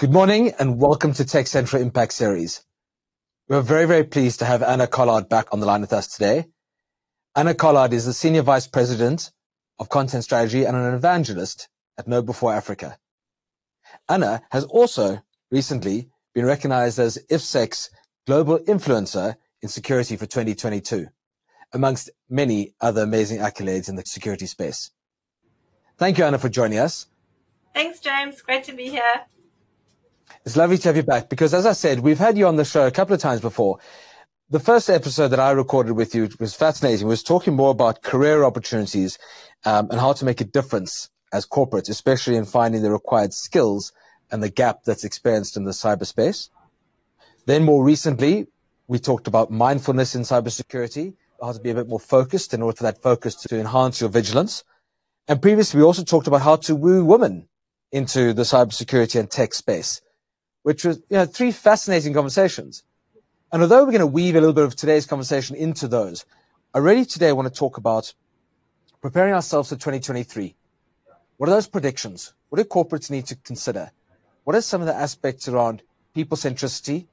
Good 0.00 0.14
morning 0.14 0.54
and 0.58 0.80
welcome 0.80 1.12
to 1.12 1.26
Tech 1.26 1.46
Central 1.46 1.82
Impact 1.82 2.14
Series. 2.14 2.64
We're 3.48 3.60
very, 3.60 3.84
very 3.84 4.04
pleased 4.04 4.38
to 4.38 4.46
have 4.46 4.62
Anna 4.62 4.86
Collard 4.86 5.28
back 5.28 5.52
on 5.52 5.60
the 5.60 5.66
line 5.66 5.82
with 5.82 5.92
us 5.92 6.06
today. 6.06 6.46
Anna 7.36 7.52
Collard 7.52 7.92
is 7.92 8.06
the 8.06 8.14
Senior 8.14 8.40
Vice 8.40 8.66
President 8.66 9.30
of 9.78 9.90
Content 9.90 10.24
Strategy 10.24 10.64
and 10.64 10.74
an 10.74 10.94
evangelist 10.94 11.68
at 11.98 12.06
KnowBe4 12.06 12.56
Africa. 12.56 12.96
Anna 14.08 14.40
has 14.50 14.64
also 14.64 15.20
recently 15.50 16.08
been 16.32 16.46
recognized 16.46 16.98
as 16.98 17.18
IFSEC's 17.30 17.90
Global 18.26 18.58
Influencer 18.60 19.34
in 19.60 19.68
Security 19.68 20.16
for 20.16 20.24
2022, 20.24 21.08
amongst 21.74 22.08
many 22.30 22.72
other 22.80 23.02
amazing 23.02 23.40
accolades 23.40 23.90
in 23.90 23.96
the 23.96 24.02
security 24.06 24.46
space. 24.46 24.92
Thank 25.98 26.16
you, 26.16 26.24
Anna, 26.24 26.38
for 26.38 26.48
joining 26.48 26.78
us. 26.78 27.06
Thanks, 27.74 28.00
James. 28.00 28.40
Great 28.40 28.64
to 28.64 28.72
be 28.72 28.88
here. 28.88 29.26
It's 30.44 30.56
lovely 30.56 30.78
to 30.78 30.88
have 30.88 30.96
you 30.96 31.02
back 31.02 31.28
because, 31.28 31.52
as 31.52 31.66
I 31.66 31.72
said, 31.72 32.00
we've 32.00 32.18
had 32.18 32.38
you 32.38 32.46
on 32.46 32.56
the 32.56 32.64
show 32.64 32.86
a 32.86 32.90
couple 32.90 33.14
of 33.14 33.20
times 33.20 33.40
before. 33.40 33.78
The 34.48 34.58
first 34.58 34.90
episode 34.90 35.28
that 35.28 35.40
I 35.40 35.52
recorded 35.52 35.92
with 35.92 36.14
you 36.14 36.28
was 36.40 36.54
fascinating. 36.54 37.06
Was 37.06 37.22
talking 37.22 37.54
more 37.54 37.70
about 37.70 38.02
career 38.02 38.42
opportunities 38.42 39.18
um, 39.64 39.88
and 39.90 40.00
how 40.00 40.12
to 40.14 40.24
make 40.24 40.40
a 40.40 40.44
difference 40.44 41.08
as 41.32 41.46
corporates, 41.46 41.88
especially 41.88 42.36
in 42.36 42.44
finding 42.44 42.82
the 42.82 42.90
required 42.90 43.32
skills 43.32 43.92
and 44.32 44.42
the 44.42 44.48
gap 44.48 44.84
that's 44.84 45.04
experienced 45.04 45.56
in 45.56 45.64
the 45.64 45.70
cyberspace. 45.70 46.48
Then 47.46 47.64
more 47.64 47.84
recently, 47.84 48.48
we 48.88 48.98
talked 48.98 49.28
about 49.28 49.50
mindfulness 49.50 50.14
in 50.14 50.22
cybersecurity, 50.22 51.14
how 51.40 51.52
to 51.52 51.60
be 51.60 51.70
a 51.70 51.74
bit 51.74 51.88
more 51.88 52.00
focused 52.00 52.52
in 52.52 52.62
order 52.62 52.76
for 52.76 52.82
that 52.84 53.02
focus 53.02 53.34
to 53.36 53.58
enhance 53.58 54.00
your 54.00 54.10
vigilance. 54.10 54.64
And 55.28 55.40
previously, 55.40 55.78
we 55.78 55.84
also 55.84 56.02
talked 56.02 56.26
about 56.26 56.42
how 56.42 56.56
to 56.56 56.74
woo 56.74 57.04
women 57.04 57.48
into 57.92 58.32
the 58.32 58.42
cybersecurity 58.42 59.20
and 59.20 59.30
tech 59.30 59.54
space 59.54 60.00
which 60.62 60.84
was 60.84 60.98
you 61.08 61.16
know, 61.16 61.26
three 61.26 61.52
fascinating 61.52 62.12
conversations. 62.12 62.82
And 63.52 63.62
although 63.62 63.84
we're 63.84 63.92
going 63.92 64.00
to 64.00 64.06
weave 64.06 64.36
a 64.36 64.40
little 64.40 64.54
bit 64.54 64.64
of 64.64 64.76
today's 64.76 65.06
conversation 65.06 65.56
into 65.56 65.88
those, 65.88 66.24
I 66.72 66.78
really 66.78 67.04
today 67.04 67.32
want 67.32 67.52
to 67.52 67.58
talk 67.58 67.78
about 67.78 68.14
preparing 69.00 69.34
ourselves 69.34 69.70
for 69.70 69.74
2023. 69.74 70.54
What 71.36 71.48
are 71.48 71.52
those 71.52 71.66
predictions? 71.66 72.34
What 72.48 72.58
do 72.58 72.64
corporates 72.64 73.10
need 73.10 73.26
to 73.26 73.36
consider? 73.36 73.90
What 74.44 74.54
are 74.54 74.60
some 74.60 74.80
of 74.80 74.86
the 74.86 74.94
aspects 74.94 75.48
around 75.48 75.82
people 76.14 76.36
centricity, 76.36 77.06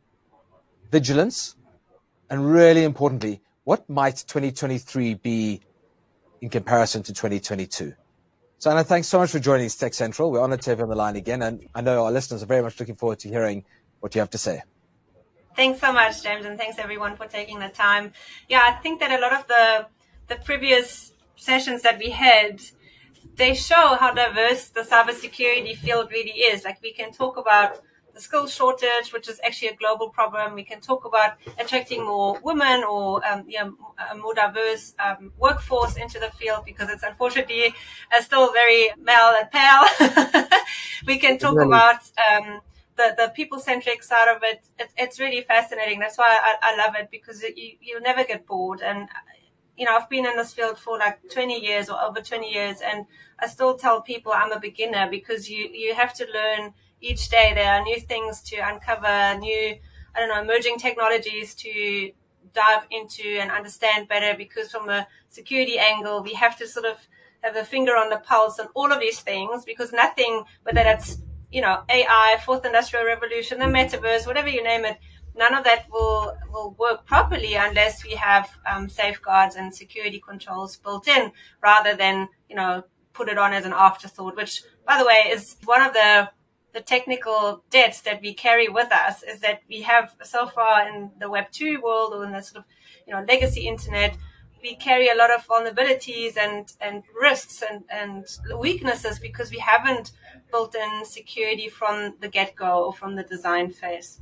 vigilance, 0.91 1.55
and 2.29 2.51
really 2.51 2.83
importantly, 2.83 3.41
what 3.63 3.89
might 3.89 4.23
2023 4.27 5.15
be 5.15 5.61
in 6.41 6.49
comparison 6.49 7.03
to 7.03 7.13
2022? 7.13 7.93
So, 8.59 8.71
Anna, 8.71 8.83
thanks 8.83 9.07
so 9.07 9.19
much 9.19 9.29
for 9.29 9.37
joining 9.37 9.69
Tech 9.69 9.93
Central. 9.93 10.31
We're 10.31 10.41
honored 10.41 10.63
to 10.63 10.71
have 10.71 10.79
you 10.79 10.83
on 10.83 10.89
the 10.89 10.95
line 10.95 11.15
again, 11.15 11.43
and 11.43 11.67
I 11.75 11.81
know 11.81 12.05
our 12.05 12.11
listeners 12.11 12.41
are 12.41 12.47
very 12.47 12.63
much 12.63 12.79
looking 12.79 12.95
forward 12.95 13.19
to 13.19 13.29
hearing 13.29 13.63
what 13.99 14.15
you 14.15 14.19
have 14.19 14.31
to 14.31 14.39
say. 14.39 14.63
Thanks 15.55 15.79
so 15.79 15.93
much, 15.93 16.23
James, 16.23 16.43
and 16.43 16.57
thanks 16.57 16.79
everyone 16.79 17.15
for 17.17 17.27
taking 17.27 17.59
the 17.59 17.69
time. 17.69 18.13
Yeah, 18.49 18.63
I 18.65 18.81
think 18.81 18.99
that 18.99 19.11
a 19.11 19.21
lot 19.21 19.33
of 19.33 19.47
the 19.47 19.87
the 20.27 20.41
previous 20.43 21.13
sessions 21.35 21.83
that 21.83 21.99
we 21.99 22.09
had, 22.09 22.61
they 23.35 23.53
show 23.53 23.95
how 23.99 24.11
diverse 24.11 24.69
the 24.69 24.81
cybersecurity 24.81 25.75
field 25.77 26.09
really 26.11 26.31
is. 26.31 26.65
Like 26.65 26.81
we 26.81 26.93
can 26.93 27.11
talk 27.11 27.37
about 27.37 27.79
the 28.17 28.23
skills 28.23 28.53
shortage, 28.53 29.13
which 29.13 29.29
is 29.29 29.39
actually 29.45 29.69
a 29.69 29.75
global 29.75 30.09
problem. 30.09 30.55
We 30.55 30.63
can 30.63 30.81
talk 30.81 31.05
about 31.05 31.33
attracting 31.59 32.03
more 32.03 32.39
women 32.43 32.83
or 32.83 33.25
um, 33.25 33.45
you 33.47 33.59
know, 33.59 33.75
a 34.11 34.17
more 34.17 34.33
diverse 34.33 34.95
um, 34.99 35.31
workforce 35.37 35.97
into 35.97 36.19
the 36.19 36.31
field 36.31 36.65
because 36.65 36.89
it's 36.89 37.03
unfortunately 37.03 37.73
uh, 38.15 38.21
still 38.21 38.51
very 38.51 38.89
male 39.01 39.33
and 39.39 39.49
pale. 39.51 40.47
we 41.07 41.17
can 41.19 41.37
talk 41.37 41.55
really? 41.55 41.67
about 41.67 42.01
um, 42.27 42.59
the, 42.95 43.13
the 43.17 43.31
people 43.35 43.59
centric 43.59 44.01
side 44.01 44.29
of 44.35 44.41
it. 44.43 44.61
it. 44.79 44.89
It's 44.97 45.19
really 45.19 45.41
fascinating. 45.41 45.99
That's 45.99 46.17
why 46.17 46.39
I, 46.49 46.73
I 46.73 46.77
love 46.77 46.95
it 46.99 47.09
because 47.11 47.43
it, 47.43 47.55
you, 47.55 47.73
you 47.79 48.01
never 48.01 48.23
get 48.23 48.47
bored. 48.47 48.81
And, 48.81 49.07
you 49.77 49.85
know, 49.85 49.95
I've 49.95 50.09
been 50.09 50.25
in 50.25 50.35
this 50.35 50.53
field 50.53 50.77
for 50.77 50.97
like 50.97 51.19
20 51.31 51.59
years 51.59 51.89
or 51.89 51.99
over 52.01 52.19
20 52.19 52.51
years 52.51 52.81
and 52.81 53.05
I 53.39 53.47
still 53.47 53.77
tell 53.77 54.01
people 54.01 54.33
I'm 54.33 54.51
a 54.51 54.59
beginner 54.59 55.07
because 55.09 55.49
you, 55.49 55.69
you 55.71 55.93
have 55.95 56.13
to 56.15 56.25
learn– 56.33 56.73
each 57.01 57.29
day. 57.29 57.53
There 57.53 57.71
are 57.71 57.83
new 57.83 57.99
things 57.99 58.41
to 58.43 58.57
uncover, 58.57 59.39
new, 59.39 59.75
I 60.15 60.19
don't 60.19 60.29
know, 60.29 60.41
emerging 60.41 60.77
technologies 60.77 61.55
to 61.55 62.11
dive 62.53 62.87
into 62.89 63.39
and 63.39 63.51
understand 63.51 64.07
better 64.07 64.35
because 64.37 64.71
from 64.71 64.89
a 64.89 65.07
security 65.29 65.77
angle, 65.77 66.23
we 66.23 66.33
have 66.33 66.57
to 66.57 66.67
sort 66.67 66.85
of 66.85 66.97
have 67.41 67.53
the 67.53 67.63
finger 67.63 67.95
on 67.95 68.09
the 68.09 68.17
pulse 68.17 68.59
on 68.59 68.67
all 68.73 68.91
of 68.91 68.99
these 68.99 69.19
things 69.19 69.63
because 69.63 69.91
nothing, 69.93 70.43
whether 70.63 70.83
that's, 70.83 71.19
you 71.51 71.61
know, 71.61 71.83
AI, 71.89 72.37
fourth 72.45 72.65
industrial 72.65 73.05
revolution, 73.05 73.59
the 73.59 73.65
metaverse, 73.65 74.25
whatever 74.25 74.49
you 74.49 74.63
name 74.63 74.85
it, 74.85 74.97
none 75.37 75.53
of 75.53 75.63
that 75.63 75.85
will, 75.91 76.35
will 76.51 76.75
work 76.79 77.05
properly 77.05 77.55
unless 77.55 78.03
we 78.03 78.11
have 78.11 78.49
um, 78.69 78.89
safeguards 78.89 79.55
and 79.55 79.73
security 79.73 80.19
controls 80.19 80.77
built 80.77 81.07
in 81.07 81.31
rather 81.61 81.95
than, 81.95 82.27
you 82.49 82.55
know, 82.55 82.83
put 83.13 83.29
it 83.29 83.37
on 83.37 83.53
as 83.53 83.65
an 83.65 83.73
afterthought, 83.73 84.35
which 84.35 84.63
by 84.85 84.97
the 84.97 85.05
way 85.05 85.31
is 85.31 85.57
one 85.65 85.81
of 85.81 85.93
the 85.93 86.29
the 86.73 86.81
technical 86.81 87.63
debts 87.71 88.01
that 88.01 88.21
we 88.21 88.33
carry 88.35 88.69
with 88.69 88.91
us 88.91 89.23
is 89.23 89.39
that 89.39 89.61
we 89.67 89.81
have 89.81 90.13
so 90.21 90.45
far 90.45 90.87
in 90.87 91.09
the 91.19 91.27
Web 91.27 91.45
2 91.51 91.81
world 91.81 92.13
or 92.13 92.23
in 92.23 92.31
the 92.31 92.41
sort 92.41 92.57
of, 92.57 92.65
you 93.07 93.13
know, 93.13 93.25
legacy 93.27 93.67
internet, 93.67 94.15
we 94.61 94.75
carry 94.75 95.09
a 95.09 95.15
lot 95.15 95.31
of 95.31 95.47
vulnerabilities 95.47 96.37
and, 96.37 96.73
and 96.79 97.03
risks 97.19 97.63
and, 97.67 97.83
and 97.89 98.25
weaknesses 98.59 99.17
because 99.17 99.49
we 99.49 99.57
haven't 99.57 100.11
built 100.51 100.75
in 100.75 101.03
security 101.03 101.67
from 101.67 102.13
the 102.19 102.27
get 102.27 102.55
go 102.55 102.85
or 102.85 102.93
from 102.93 103.15
the 103.15 103.23
design 103.23 103.71
phase. 103.71 104.19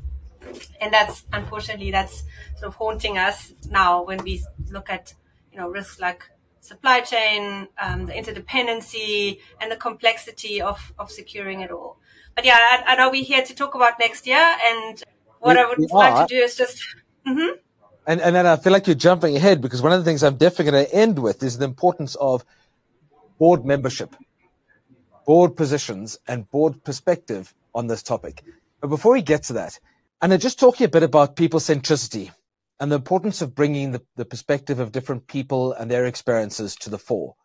And 0.82 0.94
that's, 0.94 1.24
unfortunately, 1.34 1.92
that's 1.92 2.24
sort 2.58 2.68
of 2.68 2.76
haunting 2.76 3.18
us 3.18 3.54
now 3.70 4.04
when 4.04 4.24
we 4.24 4.44
look 4.70 4.90
at, 4.90 5.14
you 5.52 5.58
know, 5.58 5.70
risks 5.70 6.00
like 6.00 6.24
supply 6.62 7.02
chain, 7.02 7.68
um, 7.82 8.06
the 8.06 8.14
interdependency 8.14 9.40
and 9.62 9.72
the 9.72 9.76
complexity 9.76 10.62
of, 10.62 10.94
of 10.98 11.12
securing 11.12 11.62
it 11.62 11.72
all. 11.72 11.98
But 12.36 12.46
yeah, 12.46 12.58
I, 12.60 12.84
I, 12.88 12.96
know 12.96 13.10
we're 13.10 13.24
here 13.24 13.44
to 13.44 13.56
talk 13.56 13.76
about 13.76 13.94
next 13.98 14.28
year, 14.28 14.38
and 14.66 15.02
what 15.40 15.56
we, 15.56 15.62
I 15.62 15.66
would 15.68 15.92
like 15.92 16.28
to 16.28 16.36
do 16.36 16.42
is 16.42 16.56
just. 16.56 16.84
Mm-hmm. 17.26 17.58
And 18.08 18.22
and 18.22 18.36
then 18.36 18.46
I 18.46 18.58
feel 18.58 18.74
like 18.74 18.88
you're 18.88 18.96
jumping 18.96 19.36
ahead 19.36 19.62
because 19.62 19.82
one 19.82 19.94
of 19.94 20.00
the 20.00 20.06
things 20.06 20.22
I'm 20.22 20.36
definitely 20.36 20.72
going 20.72 20.86
to 20.86 20.94
end 20.94 21.18
with 21.18 21.42
is 21.42 21.58
the 21.58 21.66
importance 21.66 22.16
of 22.16 22.46
board 23.40 23.66
membership, 23.66 24.16
board 25.26 25.56
positions, 25.56 26.20
and 26.28 26.50
board 26.52 26.84
perspective 26.84 27.54
on 27.74 27.88
this 27.88 28.04
topic. 28.04 28.44
But 28.82 28.90
before 28.90 29.14
we 29.14 29.22
get 29.22 29.44
to 29.44 29.54
that, 29.54 29.80
and 30.32 30.42
just 30.42 30.60
talking 30.60 30.86
a 30.86 30.90
bit 30.90 31.04
about 31.04 31.36
people 31.36 31.60
centricity 31.60 32.32
and 32.80 32.92
the 32.92 32.96
importance 32.96 33.42
of 33.42 33.56
bringing 33.56 33.92
the, 33.92 34.02
the 34.16 34.26
perspective 34.26 34.80
of 34.80 34.92
different 34.92 35.28
people 35.28 35.74
and 35.74 35.90
their 35.90 36.06
experiences 36.06 36.76
to 36.76 36.90
the 36.90 36.98
fore. 36.98 37.36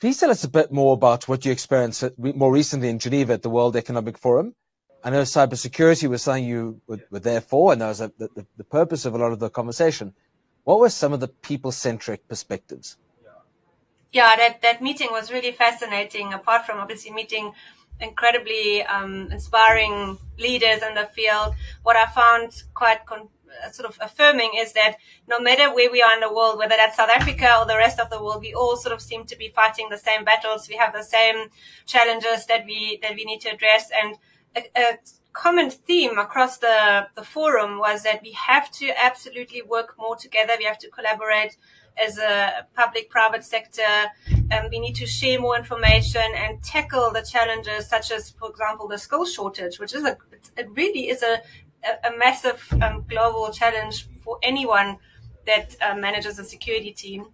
Please 0.00 0.18
tell 0.18 0.30
us 0.30 0.44
a 0.44 0.48
bit 0.48 0.70
more 0.70 0.94
about 0.94 1.28
what 1.28 1.44
you 1.44 1.52
experienced 1.52 2.04
more 2.18 2.52
recently 2.52 2.88
in 2.88 2.98
Geneva 2.98 3.32
at 3.32 3.42
the 3.42 3.50
World 3.50 3.74
Economic 3.76 4.16
Forum. 4.16 4.54
I 5.02 5.10
know 5.10 5.22
cybersecurity 5.22 6.08
was 6.08 6.22
something 6.22 6.44
you 6.44 6.80
were, 6.86 7.00
were 7.10 7.20
there 7.20 7.40
for, 7.40 7.72
and 7.72 7.80
that 7.80 7.88
was 7.88 8.00
a, 8.00 8.12
the, 8.18 8.46
the 8.56 8.64
purpose 8.64 9.04
of 9.04 9.14
a 9.14 9.18
lot 9.18 9.32
of 9.32 9.38
the 9.38 9.50
conversation. 9.50 10.14
What 10.64 10.80
were 10.80 10.90
some 10.90 11.12
of 11.12 11.20
the 11.20 11.28
people-centric 11.28 12.28
perspectives? 12.28 12.96
Yeah, 14.12 14.36
that, 14.36 14.62
that 14.62 14.82
meeting 14.82 15.08
was 15.10 15.32
really 15.32 15.52
fascinating. 15.52 16.32
Apart 16.32 16.66
from 16.66 16.78
obviously 16.78 17.12
meeting 17.12 17.52
incredibly 18.00 18.82
um, 18.84 19.30
inspiring 19.32 20.18
leaders 20.38 20.82
in 20.82 20.94
the 20.94 21.06
field, 21.14 21.54
what 21.82 21.96
I 21.96 22.06
found 22.06 22.62
quite 22.74 23.04
con- 23.06 23.28
sort 23.72 23.88
of 23.88 23.98
affirming 24.00 24.52
is 24.56 24.72
that 24.72 24.96
no 25.26 25.40
matter 25.40 25.74
where 25.74 25.90
we 25.90 26.02
are 26.02 26.14
in 26.14 26.20
the 26.20 26.32
world, 26.32 26.58
whether 26.58 26.76
that's 26.76 26.96
South 26.96 27.10
Africa 27.10 27.56
or 27.58 27.66
the 27.66 27.76
rest 27.76 27.98
of 27.98 28.10
the 28.10 28.22
world, 28.22 28.40
we 28.40 28.54
all 28.54 28.76
sort 28.76 28.94
of 28.94 29.00
seem 29.00 29.24
to 29.24 29.36
be 29.36 29.48
fighting 29.48 29.88
the 29.90 29.98
same 29.98 30.24
battles. 30.24 30.68
We 30.68 30.76
have 30.76 30.92
the 30.92 31.02
same 31.02 31.48
challenges 31.86 32.46
that 32.46 32.64
we 32.66 32.98
that 33.02 33.14
we 33.14 33.24
need 33.24 33.40
to 33.42 33.50
address, 33.50 33.90
and 33.90 34.16
a, 34.56 34.80
a 34.80 34.98
common 35.32 35.70
theme 35.70 36.18
across 36.18 36.58
the 36.58 37.08
the 37.14 37.24
forum 37.24 37.78
was 37.78 38.02
that 38.02 38.22
we 38.22 38.32
have 38.32 38.70
to 38.72 38.92
absolutely 39.02 39.62
work 39.62 39.94
more 39.98 40.16
together. 40.16 40.54
We 40.58 40.64
have 40.64 40.78
to 40.78 40.90
collaborate 40.90 41.56
as 42.04 42.18
a 42.18 42.66
public-private 42.74 43.44
sector. 43.44 43.82
Um, 44.52 44.68
we 44.70 44.78
need 44.78 44.94
to 44.96 45.06
share 45.06 45.40
more 45.40 45.56
information 45.56 46.22
and 46.34 46.62
tackle 46.62 47.10
the 47.12 47.22
challenges 47.22 47.88
such 47.88 48.10
as, 48.10 48.30
for 48.30 48.50
example, 48.50 48.88
the 48.88 48.98
skill 48.98 49.26
shortage, 49.26 49.78
which 49.78 49.94
is 49.94 50.04
a, 50.04 50.16
it 50.56 50.68
really 50.74 51.08
is 51.08 51.22
a, 51.22 51.40
a, 51.84 52.08
a 52.08 52.18
massive 52.18 52.66
um, 52.82 53.04
global 53.08 53.52
challenge 53.52 54.06
for 54.22 54.38
anyone 54.42 54.98
that 55.46 55.76
uh, 55.80 55.94
manages 55.94 56.38
a 56.38 56.44
security 56.44 56.92
team 56.92 57.26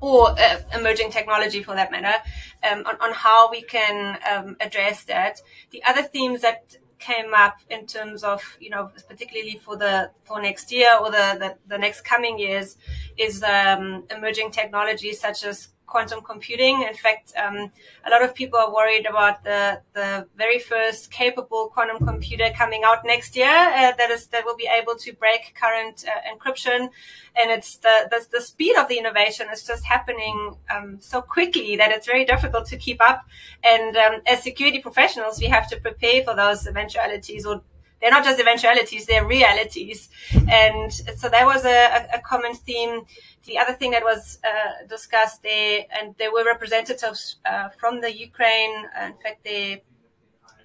or 0.00 0.30
uh, 0.38 0.58
emerging 0.74 1.10
technology 1.10 1.62
for 1.62 1.74
that 1.74 1.90
matter, 1.90 2.22
um, 2.70 2.84
on, 2.86 2.96
on, 3.00 3.12
how 3.14 3.50
we 3.50 3.62
can 3.62 4.18
um, 4.30 4.56
address 4.60 5.04
that. 5.04 5.40
The 5.70 5.82
other 5.84 6.02
themes 6.02 6.42
that 6.42 6.76
came 6.98 7.34
up 7.34 7.56
in 7.70 7.86
terms 7.86 8.22
of, 8.24 8.42
you 8.60 8.70
know, 8.70 8.90
particularly 9.08 9.60
for 9.64 9.76
the 9.76 10.10
for 10.24 10.40
next 10.40 10.72
year 10.72 10.90
or 11.00 11.10
the 11.10 11.36
the, 11.38 11.56
the 11.66 11.78
next 11.78 12.02
coming 12.02 12.38
years, 12.38 12.76
is 13.16 13.42
um, 13.42 14.04
emerging 14.10 14.50
technologies 14.50 15.20
such 15.20 15.44
as 15.44 15.68
quantum 15.86 16.20
computing. 16.20 16.82
In 16.82 16.94
fact, 16.94 17.32
um, 17.36 17.70
a 18.04 18.10
lot 18.10 18.22
of 18.22 18.34
people 18.34 18.58
are 18.58 18.72
worried 18.72 19.06
about 19.06 19.44
the, 19.44 19.80
the 19.94 20.26
very 20.36 20.58
first 20.58 21.10
capable 21.10 21.68
quantum 21.72 22.04
computer 22.06 22.50
coming 22.56 22.82
out 22.84 23.04
next 23.04 23.36
year 23.36 23.46
uh, 23.48 23.92
that 23.96 24.10
is 24.10 24.26
that 24.28 24.44
will 24.44 24.56
be 24.56 24.68
able 24.80 24.96
to 24.96 25.12
break 25.14 25.54
current 25.54 26.04
uh, 26.06 26.20
encryption. 26.30 26.90
And 27.38 27.50
it's 27.50 27.76
the, 27.78 28.08
the, 28.10 28.26
the 28.32 28.40
speed 28.40 28.76
of 28.76 28.88
the 28.88 28.98
innovation 28.98 29.46
is 29.52 29.62
just 29.64 29.84
happening 29.84 30.56
um, 30.74 30.98
so 31.00 31.20
quickly 31.22 31.76
that 31.76 31.90
it's 31.92 32.06
very 32.06 32.24
difficult 32.24 32.66
to 32.66 32.76
keep 32.76 33.00
up. 33.00 33.24
And 33.62 33.96
um, 33.96 34.20
as 34.26 34.42
security 34.42 34.80
professionals, 34.80 35.40
we 35.40 35.46
have 35.46 35.68
to 35.70 35.80
prepare 35.80 36.24
for 36.24 36.34
those 36.34 36.66
eventualities 36.66 37.46
or 37.46 37.62
they're 38.00 38.10
not 38.10 38.24
just 38.24 38.40
eventualities, 38.40 39.06
they're 39.06 39.26
realities. 39.26 40.08
And 40.50 40.92
so 40.92 41.28
that 41.28 41.46
was 41.46 41.64
a, 41.64 42.08
a 42.14 42.20
common 42.20 42.54
theme. 42.54 43.02
The 43.44 43.58
other 43.58 43.72
thing 43.72 43.92
that 43.92 44.02
was 44.02 44.38
uh, 44.44 44.86
discussed 44.88 45.42
there, 45.42 45.84
and 45.98 46.14
there 46.18 46.32
were 46.32 46.44
representatives 46.44 47.36
uh, 47.44 47.68
from 47.80 48.00
the 48.00 48.12
Ukraine. 48.14 48.74
In 49.00 49.14
fact, 49.22 49.44
their 49.44 49.78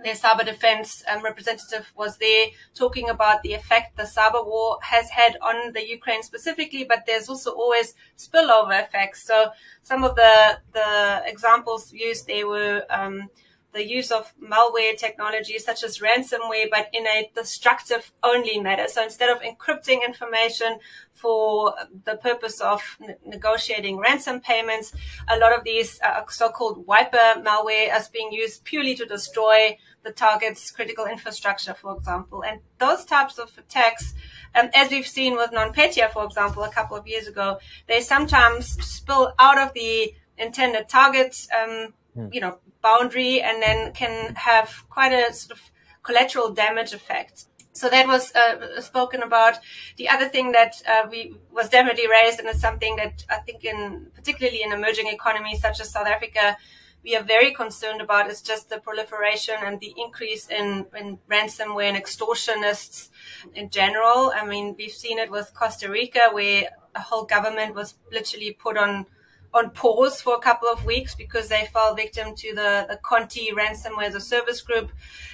their 0.04 0.16
cyber 0.16 0.46
defense 0.46 1.04
um, 1.08 1.24
representative 1.24 1.92
was 1.96 2.18
there 2.18 2.48
talking 2.74 3.10
about 3.10 3.44
the 3.44 3.54
effect 3.54 3.98
the 3.98 4.04
cyber 4.04 4.46
war 4.46 4.80
has 4.82 5.10
had 5.10 5.38
on 5.42 5.74
the 5.74 5.88
Ukraine 5.88 6.24
specifically, 6.24 6.84
but 6.84 7.04
there's 7.06 7.30
also 7.30 7.52
always 7.52 7.94
spillover 8.18 8.82
effects. 8.84 9.24
So 9.24 9.52
some 9.84 10.04
of 10.04 10.16
the 10.16 10.60
the 10.74 11.22
examples 11.26 11.94
used 11.94 12.28
there 12.28 12.48
were 12.48 12.84
um, 12.90 13.30
the 13.74 13.88
use 13.88 14.12
of 14.12 14.34
malware 14.42 14.98
technology 14.98 15.58
such 15.58 15.84
as 15.84 16.00
ransomware, 16.00 16.70
but 16.70 16.90
in 16.94 17.08
a 17.08 17.32
destructive 17.34 18.12
only 18.22 18.60
manner. 18.60 18.88
So 18.88 19.02
instead 19.04 19.30
of 19.30 19.42
encrypting 19.42 20.06
information 20.06 20.80
for 21.14 21.74
the 22.04 22.18
purpose 22.18 22.60
of 22.60 22.82
n- 23.02 23.16
negotiating 23.26 23.98
ransom 23.98 24.42
payments, 24.42 24.94
a 25.30 25.38
lot 25.38 25.58
of 25.58 25.64
these 25.64 26.00
uh, 26.04 26.22
so-called 26.30 26.86
wiper 26.86 27.36
malware 27.38 27.96
is 27.98 28.10
being 28.10 28.32
used 28.32 28.64
purely 28.66 28.96
to 28.96 29.06
destroy 29.06 29.78
the 30.04 30.12
target's 30.12 30.72
critical 30.72 31.06
infrastructure, 31.06 31.74
for 31.74 31.96
example. 31.96 32.44
And 32.44 32.60
those 32.80 33.06
types 33.06 33.38
of 33.38 33.56
attacks, 33.58 34.14
um, 34.56 34.70
as 34.74 34.90
we've 34.90 35.08
seen 35.08 35.36
with 35.36 35.52
NotPetya, 35.52 36.12
for 36.12 36.26
example, 36.26 36.64
a 36.64 36.72
couple 36.72 36.98
of 36.98 37.08
years 37.08 37.28
ago, 37.28 37.60
they 37.88 38.02
sometimes 38.02 38.66
spill 38.84 39.34
out 39.40 39.60
of 39.60 39.74
the 39.74 40.14
intended 40.38 40.90
target, 40.90 41.48
um. 41.58 41.94
You 42.32 42.42
know, 42.42 42.60
boundary 42.82 43.42
and 43.42 43.62
then 43.62 43.94
can 43.94 44.36
have 44.36 44.84
quite 44.90 45.14
a 45.14 45.34
sort 45.34 45.58
of 45.58 45.72
collateral 46.04 46.52
damage 46.52 46.94
effect. 46.94 47.46
So 47.74 47.90
that 47.90 48.08
was 48.08 48.34
uh, 48.36 48.82
spoken 48.82 49.24
about. 49.24 49.60
The 49.98 50.10
other 50.10 50.28
thing 50.28 50.52
that 50.52 50.82
uh, 50.88 51.08
we 51.10 51.36
was 51.52 51.70
definitely 51.70 52.08
raised, 52.08 52.40
and 52.40 52.50
it's 52.50 52.60
something 52.60 52.98
that 52.98 53.24
I 53.30 53.38
think, 53.38 53.64
in 53.64 54.08
particularly 54.14 54.62
in 54.62 54.74
emerging 54.74 55.08
economies 55.08 55.62
such 55.62 55.80
as 55.80 55.90
South 55.90 56.08
Africa, 56.08 56.58
we 57.04 57.16
are 57.16 57.24
very 57.24 57.52
concerned 57.52 58.02
about 58.02 58.30
is 58.30 58.42
just 58.42 58.70
the 58.70 58.80
proliferation 58.80 59.56
and 59.64 59.80
the 59.80 59.94
increase 59.98 60.48
in, 60.50 60.86
in 60.96 61.18
ransomware 61.30 61.86
and 61.86 61.98
extortionists 61.98 63.10
in 63.56 63.70
general. 63.70 64.32
I 64.36 64.46
mean, 64.46 64.76
we've 64.78 64.92
seen 64.92 65.18
it 65.18 65.32
with 65.32 65.54
Costa 65.54 65.90
Rica, 65.90 66.30
where 66.32 66.70
a 66.94 67.02
whole 67.02 67.24
government 67.24 67.74
was 67.74 67.96
literally 68.12 68.52
put 68.52 68.78
on 68.78 69.06
on 69.54 69.70
pause 69.72 70.22
for 70.22 70.36
a 70.36 70.40
couple 70.40 70.68
of 70.70 70.86
weeks 70.86 71.14
because 71.16 71.50
they 71.50 71.70
fell 71.74 71.94
victim 71.94 72.34
to 72.36 72.56
the, 72.56 72.86
the 72.90 72.98
Conti 73.04 73.52
ransomware 73.52 74.06
as 74.06 74.16
a 74.16 74.22
service 74.22 74.62
group. 74.62 74.92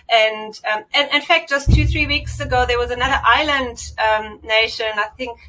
And, 0.10 0.60
um, 0.72 0.86
and 0.94 1.10
in 1.12 1.22
fact, 1.22 1.50
just 1.50 1.72
two, 1.74 1.86
three 1.86 2.08
weeks 2.08 2.40
ago, 2.40 2.66
there 2.68 2.80
was 2.80 2.92
another 2.92 3.20
island 3.24 3.80
um, 4.00 4.40
nation, 4.44 4.88
I 4.96 5.10
think 5.18 5.40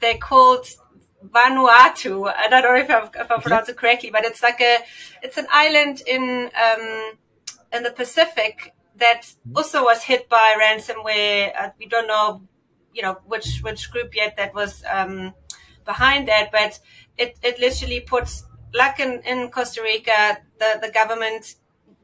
they're 0.00 0.18
called 0.18 0.66
Vanuatu. 1.24 2.32
I 2.34 2.48
don't 2.48 2.62
know 2.62 2.74
if 2.74 2.90
I've, 2.90 3.10
if 3.14 3.30
I 3.30 3.40
pronounced 3.40 3.70
it 3.70 3.76
correctly, 3.76 4.10
but 4.10 4.24
it's 4.24 4.42
like 4.42 4.60
a, 4.60 4.78
it's 5.22 5.36
an 5.36 5.46
island 5.50 6.02
in, 6.06 6.50
um, 6.54 7.12
in 7.72 7.82
the 7.82 7.92
Pacific 7.94 8.74
that 8.96 9.32
also 9.54 9.84
was 9.84 10.02
hit 10.02 10.28
by 10.28 10.56
ransomware. 10.60 11.52
Uh, 11.58 11.70
we 11.78 11.86
don't 11.86 12.06
know, 12.06 12.42
you 12.94 13.02
know, 13.02 13.18
which, 13.26 13.60
which 13.60 13.90
group 13.90 14.14
yet 14.16 14.36
that 14.36 14.54
was, 14.54 14.82
um, 14.90 15.34
behind 15.84 16.28
that, 16.28 16.50
but 16.52 16.78
it, 17.16 17.38
it 17.42 17.58
literally 17.58 18.00
puts, 18.00 18.44
like 18.74 19.00
in, 19.00 19.20
in 19.24 19.50
Costa 19.50 19.82
Rica, 19.82 20.38
the, 20.58 20.78
the 20.80 20.90
government, 20.90 21.54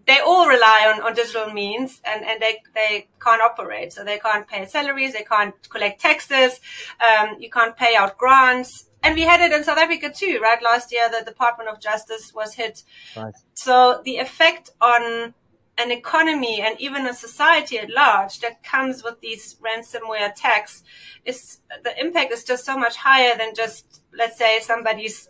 they 0.07 0.21
all 0.21 0.49
rely 0.49 0.93
on, 0.93 1.03
on 1.03 1.15
digital 1.15 1.53
means 1.53 2.01
and, 2.05 2.25
and 2.25 2.41
they, 2.41 2.63
they 2.75 3.09
can't 3.23 3.43
operate. 3.43 3.93
So 3.93 4.05
they 4.05 4.19
can't 4.19 4.49
pay 4.49 4.65
salaries, 4.67 5.13
they 5.13 5.25
can't 5.25 5.55
collect 5.69 6.01
taxes, 6.01 6.61
um, 7.07 7.37
you 7.39 7.51
can't 7.51 7.77
pay 7.77 7.95
out 7.95 8.17
grants. 8.17 8.89
And 9.03 9.15
we 9.15 9.23
had 9.23 9.41
it 9.41 9.53
in 9.53 9.63
South 9.65 9.79
Africa 9.79 10.11
too, 10.11 10.41
right? 10.43 10.63
Last 10.63 10.93
year, 10.93 11.09
the 11.09 11.25
Department 11.25 11.69
of 11.69 11.81
Justice 11.81 12.33
was 12.35 12.55
hit. 12.55 12.83
Right. 13.17 13.35
So 13.55 14.01
the 14.05 14.17
effect 14.17 14.71
on 14.81 15.35
an 15.79 15.91
economy 15.93 16.61
and 16.61 16.79
even 16.81 17.07
a 17.07 17.15
society 17.15 17.79
at 17.79 17.91
large 17.91 18.41
that 18.41 18.63
comes 18.63 19.05
with 19.05 19.21
these 19.21 19.57
ransomware 19.57 20.31
attacks 20.31 20.83
is 21.25 21.61
the 21.85 21.99
impact 22.01 22.33
is 22.33 22.45
just 22.45 22.65
so 22.65 22.77
much 22.77 22.97
higher 22.97 23.37
than 23.37 23.55
just 23.55 24.03
let's 24.13 24.37
say 24.37 24.59
somebody's 24.61 25.29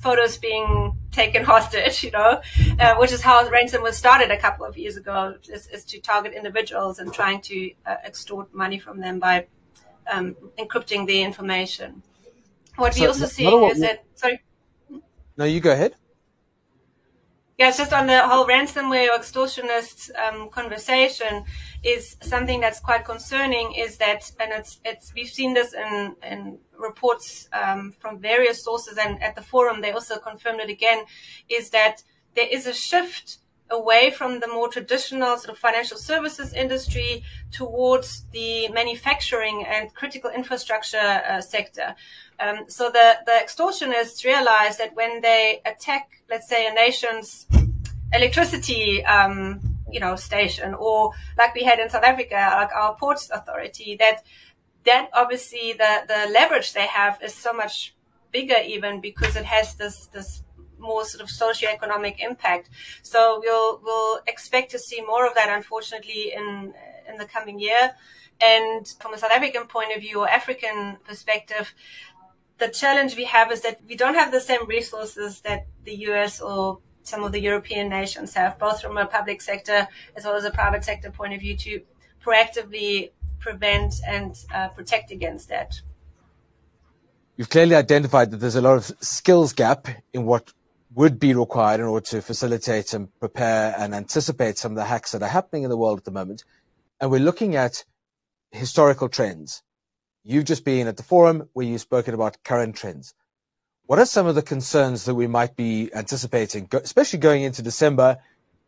photos 0.00 0.38
being 0.38 0.96
taken 1.10 1.44
hostage, 1.52 2.04
you 2.04 2.10
know, 2.10 2.40
uh, 2.78 2.94
which 2.96 3.12
is 3.12 3.22
how 3.22 3.48
ransom 3.48 3.82
was 3.82 3.96
started 3.96 4.30
a 4.30 4.38
couple 4.38 4.64
of 4.64 4.76
years 4.78 4.96
ago, 4.96 5.34
is, 5.48 5.66
is 5.68 5.84
to 5.84 6.00
target 6.00 6.32
individuals 6.32 6.98
and 6.98 7.12
trying 7.12 7.40
to 7.40 7.70
uh, 7.86 7.96
extort 8.04 8.52
money 8.54 8.78
from 8.78 9.00
them 9.00 9.18
by 9.18 9.46
um, 10.10 10.36
encrypting 10.58 11.06
the 11.06 11.22
information. 11.22 12.02
What 12.76 12.94
so, 12.94 13.00
we 13.00 13.06
also 13.08 13.26
see 13.26 13.46
is 13.46 13.80
that, 13.80 14.04
sorry. 14.14 14.40
No, 15.36 15.44
you 15.44 15.60
go 15.60 15.72
ahead. 15.72 15.94
Yeah, 17.58 17.70
it's 17.70 17.76
just 17.76 17.92
on 17.92 18.06
the 18.06 18.20
whole 18.20 18.46
ransomware 18.46 19.08
or 19.08 19.18
extortionist 19.18 20.10
um, 20.16 20.48
conversation 20.48 21.44
is 21.82 22.16
something 22.22 22.60
that's 22.60 22.78
quite 22.78 23.04
concerning. 23.04 23.74
Is 23.74 23.96
that, 23.96 24.30
and 24.38 24.52
it's 24.52 24.80
it's 24.84 25.12
we've 25.12 25.28
seen 25.28 25.54
this 25.54 25.74
in 25.74 26.14
in 26.22 26.58
reports 26.78 27.48
um, 27.52 27.94
from 27.98 28.20
various 28.20 28.62
sources, 28.62 28.96
and 28.96 29.20
at 29.20 29.34
the 29.34 29.42
forum 29.42 29.80
they 29.80 29.90
also 29.90 30.20
confirmed 30.20 30.60
it 30.60 30.70
again. 30.70 31.04
Is 31.48 31.70
that 31.70 32.04
there 32.36 32.46
is 32.48 32.68
a 32.68 32.72
shift 32.72 33.38
away 33.70 34.10
from 34.10 34.40
the 34.40 34.48
more 34.48 34.68
traditional 34.68 35.36
sort 35.36 35.50
of 35.50 35.58
financial 35.58 35.96
services 35.96 36.52
industry 36.54 37.22
towards 37.50 38.24
the 38.32 38.68
manufacturing 38.68 39.64
and 39.66 39.94
critical 39.94 40.30
infrastructure 40.30 41.22
uh, 41.28 41.40
sector. 41.40 41.94
Um, 42.40 42.64
so 42.68 42.90
the, 42.90 43.18
the 43.26 43.32
extortionists 43.32 44.24
realize 44.24 44.78
that 44.78 44.94
when 44.94 45.20
they 45.20 45.60
attack, 45.66 46.22
let's 46.30 46.48
say, 46.48 46.66
a 46.66 46.72
nation's 46.72 47.46
electricity, 48.12 49.04
um, 49.04 49.60
you 49.90 50.00
know, 50.00 50.16
station, 50.16 50.74
or 50.74 51.12
like 51.36 51.54
we 51.54 51.64
had 51.64 51.78
in 51.78 51.88
South 51.90 52.04
Africa, 52.04 52.34
like 52.34 52.72
our 52.74 52.94
ports 52.96 53.30
authority, 53.30 53.96
that 53.98 54.22
that 54.84 55.10
obviously 55.12 55.72
the 55.72 56.04
the 56.06 56.30
leverage 56.32 56.72
they 56.72 56.86
have 56.86 57.18
is 57.22 57.34
so 57.34 57.52
much 57.52 57.94
bigger 58.30 58.56
even 58.64 59.00
because 59.00 59.36
it 59.36 59.44
has 59.44 59.74
this 59.74 60.06
this 60.06 60.42
more 60.78 61.04
sort 61.04 61.22
of 61.22 61.30
socio-economic 61.30 62.20
impact. 62.22 62.70
So 63.02 63.40
we'll 63.42 63.80
we'll 63.82 64.20
expect 64.26 64.70
to 64.72 64.78
see 64.78 65.00
more 65.02 65.26
of 65.26 65.34
that, 65.34 65.48
unfortunately, 65.48 66.32
in 66.34 66.74
in 67.08 67.18
the 67.18 67.26
coming 67.26 67.58
year. 67.58 67.94
And 68.40 68.86
from 69.00 69.14
a 69.14 69.18
South 69.18 69.32
African 69.32 69.66
point 69.66 69.94
of 69.94 70.00
view 70.00 70.20
or 70.20 70.28
African 70.28 70.98
perspective, 71.04 71.74
the 72.58 72.68
challenge 72.68 73.16
we 73.16 73.24
have 73.24 73.50
is 73.50 73.62
that 73.62 73.80
we 73.88 73.96
don't 73.96 74.14
have 74.14 74.30
the 74.30 74.40
same 74.40 74.66
resources 74.66 75.40
that 75.40 75.66
the 75.84 75.94
US 76.08 76.40
or 76.40 76.78
some 77.02 77.24
of 77.24 77.32
the 77.32 77.40
European 77.40 77.88
nations 77.88 78.34
have, 78.34 78.58
both 78.58 78.80
from 78.82 78.98
a 78.98 79.06
public 79.06 79.40
sector 79.40 79.88
as 80.14 80.24
well 80.24 80.36
as 80.36 80.44
a 80.44 80.50
private 80.50 80.84
sector 80.84 81.10
point 81.10 81.32
of 81.32 81.40
view, 81.40 81.56
to 81.56 81.80
proactively 82.24 83.10
prevent 83.40 83.94
and 84.06 84.36
uh, 84.54 84.68
protect 84.68 85.10
against 85.10 85.48
that. 85.48 85.80
You've 87.36 87.50
clearly 87.50 87.76
identified 87.76 88.30
that 88.32 88.38
there's 88.38 88.56
a 88.56 88.60
lot 88.60 88.76
of 88.76 88.92
skills 89.00 89.52
gap 89.52 89.86
in 90.12 90.24
what 90.24 90.52
would 90.98 91.20
be 91.20 91.32
required 91.32 91.78
in 91.78 91.86
order 91.86 92.04
to 92.04 92.20
facilitate 92.20 92.92
and 92.92 93.08
prepare 93.20 93.72
and 93.78 93.94
anticipate 93.94 94.58
some 94.58 94.72
of 94.72 94.76
the 94.76 94.84
hacks 94.84 95.12
that 95.12 95.22
are 95.22 95.28
happening 95.28 95.62
in 95.62 95.70
the 95.70 95.76
world 95.76 95.98
at 95.98 96.04
the 96.04 96.10
moment. 96.10 96.42
And 97.00 97.08
we're 97.08 97.20
looking 97.20 97.54
at 97.54 97.84
historical 98.50 99.08
trends. 99.08 99.62
You've 100.24 100.46
just 100.46 100.64
been 100.64 100.88
at 100.88 100.96
the 100.96 101.04
forum 101.04 101.48
where 101.52 101.64
you've 101.64 101.80
spoken 101.80 102.14
about 102.14 102.42
current 102.42 102.74
trends. 102.74 103.14
What 103.86 104.00
are 104.00 104.06
some 104.06 104.26
of 104.26 104.34
the 104.34 104.42
concerns 104.42 105.04
that 105.04 105.14
we 105.14 105.28
might 105.28 105.54
be 105.54 105.88
anticipating, 105.94 106.68
especially 106.72 107.20
going 107.20 107.44
into 107.44 107.62
December, 107.62 108.18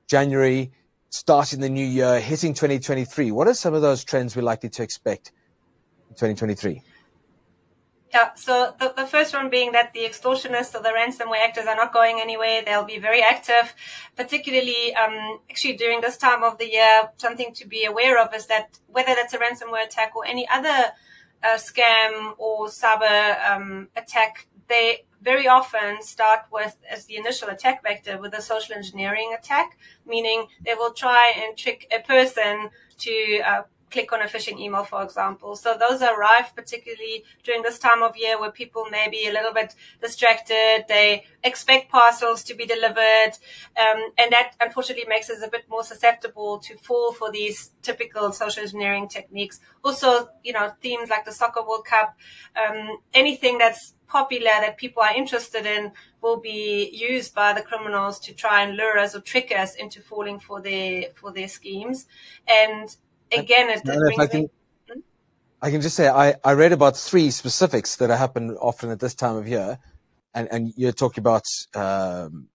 January, 0.07 0.71
starting 1.09 1.59
the 1.59 1.69
new 1.69 1.85
year, 1.85 2.21
hitting 2.21 2.55
2023? 2.55 3.33
What 3.33 3.49
are 3.49 3.55
some 3.55 3.75
of 3.75 3.83
those 3.83 4.05
trends 4.05 4.37
we're 4.37 4.43
likely 4.43 4.69
to 4.69 4.85
expect 4.85 5.33
in 6.09 6.15
2023? 6.15 6.81
Yeah, 8.13 8.35
so 8.35 8.75
the, 8.81 8.93
the 8.97 9.07
first 9.07 9.33
one 9.33 9.51
being 9.51 9.71
that 9.73 9.93
the 9.93 10.01
extortionists 10.01 10.75
or 10.75 10.83
the 10.83 10.89
ransomware 10.89 11.45
actors 11.45 11.67
are 11.67 11.77
not 11.77 11.93
going 11.93 12.19
anywhere. 12.21 12.61
They'll 12.65 12.85
be 12.85 12.99
very 12.99 13.23
active, 13.23 13.73
particularly 14.17 14.93
um, 14.97 15.39
actually 15.49 15.75
during 15.75 16.01
this 16.01 16.17
time 16.17 16.43
of 16.43 16.59
the 16.59 16.69
year. 16.69 17.11
Something 17.19 17.55
to 17.55 17.69
be 17.69 17.85
aware 17.85 18.21
of 18.21 18.35
is 18.35 18.47
that 18.49 18.81
whether 18.89 19.15
that's 19.15 19.33
a 19.33 19.39
ransomware 19.39 19.85
attack 19.87 20.17
or 20.17 20.27
any 20.27 20.49
other 20.49 20.93
uh, 21.45 21.57
scam 21.57 22.35
or 22.37 22.67
cyber 22.67 23.49
um, 23.49 23.89
attack, 23.97 24.49
they 24.69 25.05
very 25.23 25.47
often 25.47 26.03
start 26.03 26.41
with 26.51 26.77
as 26.91 27.05
the 27.07 27.17
initial 27.17 27.49
attack 27.49 27.81
vector 27.83 28.19
with 28.19 28.35
a 28.35 28.43
social 28.43 28.75
engineering 28.75 29.37
attack, 29.39 29.79
meaning 30.05 30.47
they 30.65 30.75
will 30.75 30.93
try 30.93 31.33
and 31.37 31.57
trick 31.57 31.87
a 31.97 32.01
person 32.03 32.71
to 32.99 33.41
uh, 33.47 33.63
click 33.91 34.13
on 34.13 34.23
a 34.23 34.27
phishing 34.27 34.59
email, 34.59 34.85
for 34.85 35.03
example. 35.03 35.57
So 35.57 35.77
those 35.79 36.03
are 36.03 36.19
rife, 36.19 36.53
particularly 36.55 37.25
during 37.43 37.63
this 37.63 37.79
time 37.79 38.03
of 38.03 38.17
year 38.17 38.41
where 38.41 38.51
people 38.51 38.87
may 38.91 39.09
be 39.11 39.27
a 39.27 39.33
little 39.33 39.53
bit 39.53 39.75
distracted. 40.01 40.85
They 40.89 41.25
expect 41.43 41.91
parcels 41.91 42.43
to 42.45 42.55
be 42.55 42.67
delivered. 42.67 43.33
Um, 43.77 44.11
and 44.19 44.33
that 44.33 44.53
unfortunately 44.61 45.07
makes 45.09 45.31
us 45.31 45.43
a 45.43 45.49
bit 45.49 45.65
more 45.69 45.85
susceptible 45.85 46.59
to 46.61 46.77
fall 46.79 47.13
for 47.13 47.31
these 47.31 47.73
typical 47.83 48.33
social 48.33 48.63
engineering 48.63 49.09
techniques. 49.09 49.61
Also, 49.85 50.29
you 50.45 50.53
know, 50.53 50.73
themes 50.81 51.11
like 51.11 51.25
the 51.25 51.33
soccer 51.33 51.63
World 51.67 51.85
Cup, 51.85 52.17
um, 52.57 52.99
anything 53.15 53.59
that's 53.59 53.95
popular 54.11 54.51
that 54.61 54.77
people 54.77 55.03
are 55.03 55.15
interested 55.15 55.65
in 55.65 55.93
will 56.21 56.41
be 56.41 56.91
used 56.93 57.33
by 57.35 57.53
the 57.53 57.63
criminals 57.63 58.19
to 58.19 58.35
try 58.35 58.63
and 58.63 58.77
lure 58.77 58.99
us 58.99 59.15
or 59.15 59.21
trick 59.21 59.53
us 59.57 59.77
into 59.77 60.01
falling 60.01 60.39
for 60.39 60.61
their 60.61 61.05
for 61.15 61.33
their 61.33 61.49
schemes. 61.49 62.07
And 62.49 62.95
again, 63.33 63.71
it, 63.71 63.83
it 63.85 64.19
I 64.19 64.27
can, 64.27 64.43
me- 64.43 65.03
I 65.63 65.71
can 65.71 65.81
just 65.81 65.97
say 65.97 66.09
I, 66.09 66.35
I 66.43 66.53
read 66.53 66.73
about 66.73 66.97
three 66.97 67.31
specifics 67.31 67.97
that 67.97 68.11
happen 68.11 68.57
often 68.57 68.91
at 68.91 69.01
this 69.01 69.15
time 69.15 69.37
of 69.37 69.47
year, 69.47 69.79
and 70.35 70.49
and 70.51 70.73
you're 70.77 70.93
talking 70.93 71.23
about 71.23 71.45
um, 71.75 72.49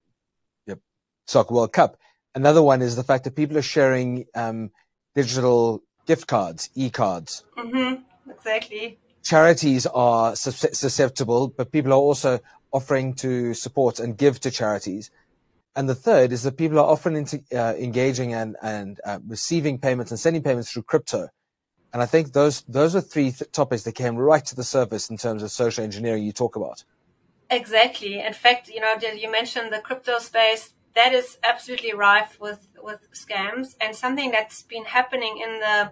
the 0.65 0.79
soccer 1.27 1.53
World 1.53 1.73
Cup. 1.73 1.97
Another 2.33 2.61
one 2.61 2.81
is 2.81 2.95
the 2.95 3.03
fact 3.03 3.23
that 3.23 3.35
people 3.35 3.57
are 3.57 3.61
sharing 3.61 4.25
um, 4.35 4.71
digital 5.13 5.81
gift 6.05 6.27
cards, 6.27 6.69
e-cards. 6.75 7.43
Mm-hmm. 7.57 8.01
Exactly. 8.31 8.99
Charities 9.23 9.85
are 9.87 10.35
susceptible, 10.35 11.47
but 11.47 11.71
people 11.71 11.93
are 11.93 11.95
also 11.95 12.39
offering 12.71 13.13
to 13.13 13.53
support 13.53 13.99
and 13.99 14.17
give 14.17 14.39
to 14.41 14.51
charities. 14.51 15.09
And 15.75 15.89
the 15.89 15.95
third 15.95 16.31
is 16.31 16.43
that 16.43 16.57
people 16.57 16.79
are 16.79 16.85
often 16.85 17.15
into, 17.15 17.43
uh, 17.53 17.73
engaging 17.77 18.33
and, 18.33 18.55
and 18.61 18.99
uh, 19.05 19.19
receiving 19.27 19.77
payments 19.77 20.11
and 20.11 20.19
sending 20.19 20.41
payments 20.41 20.71
through 20.71 20.83
crypto. 20.83 21.27
And 21.91 22.01
I 22.01 22.05
think 22.05 22.33
those 22.33 22.61
those 22.67 22.93
are 22.95 23.01
three 23.01 23.31
th- 23.31 23.49
topics 23.53 23.83
that 23.83 23.93
came 23.95 24.17
right 24.17 24.45
to 24.45 24.55
the 24.55 24.65
surface 24.65 25.09
in 25.09 25.17
terms 25.17 25.43
of 25.43 25.51
social 25.51 25.83
engineering 25.83 26.23
you 26.23 26.33
talk 26.33 26.55
about. 26.57 26.83
Exactly. 27.49 28.19
In 28.19 28.33
fact, 28.33 28.67
you 28.67 28.81
know, 28.81 28.95
you 29.15 29.31
mentioned 29.31 29.71
the 29.71 29.79
crypto 29.79 30.19
space. 30.19 30.73
That 30.95 31.13
is 31.13 31.37
absolutely 31.43 31.93
rife 31.93 32.37
with 32.39 32.67
with 32.81 33.07
scams, 33.13 33.75
and 33.79 33.95
something 33.95 34.31
that's 34.31 34.63
been 34.63 34.85
happening 34.85 35.41
in 35.43 35.59
the 35.59 35.91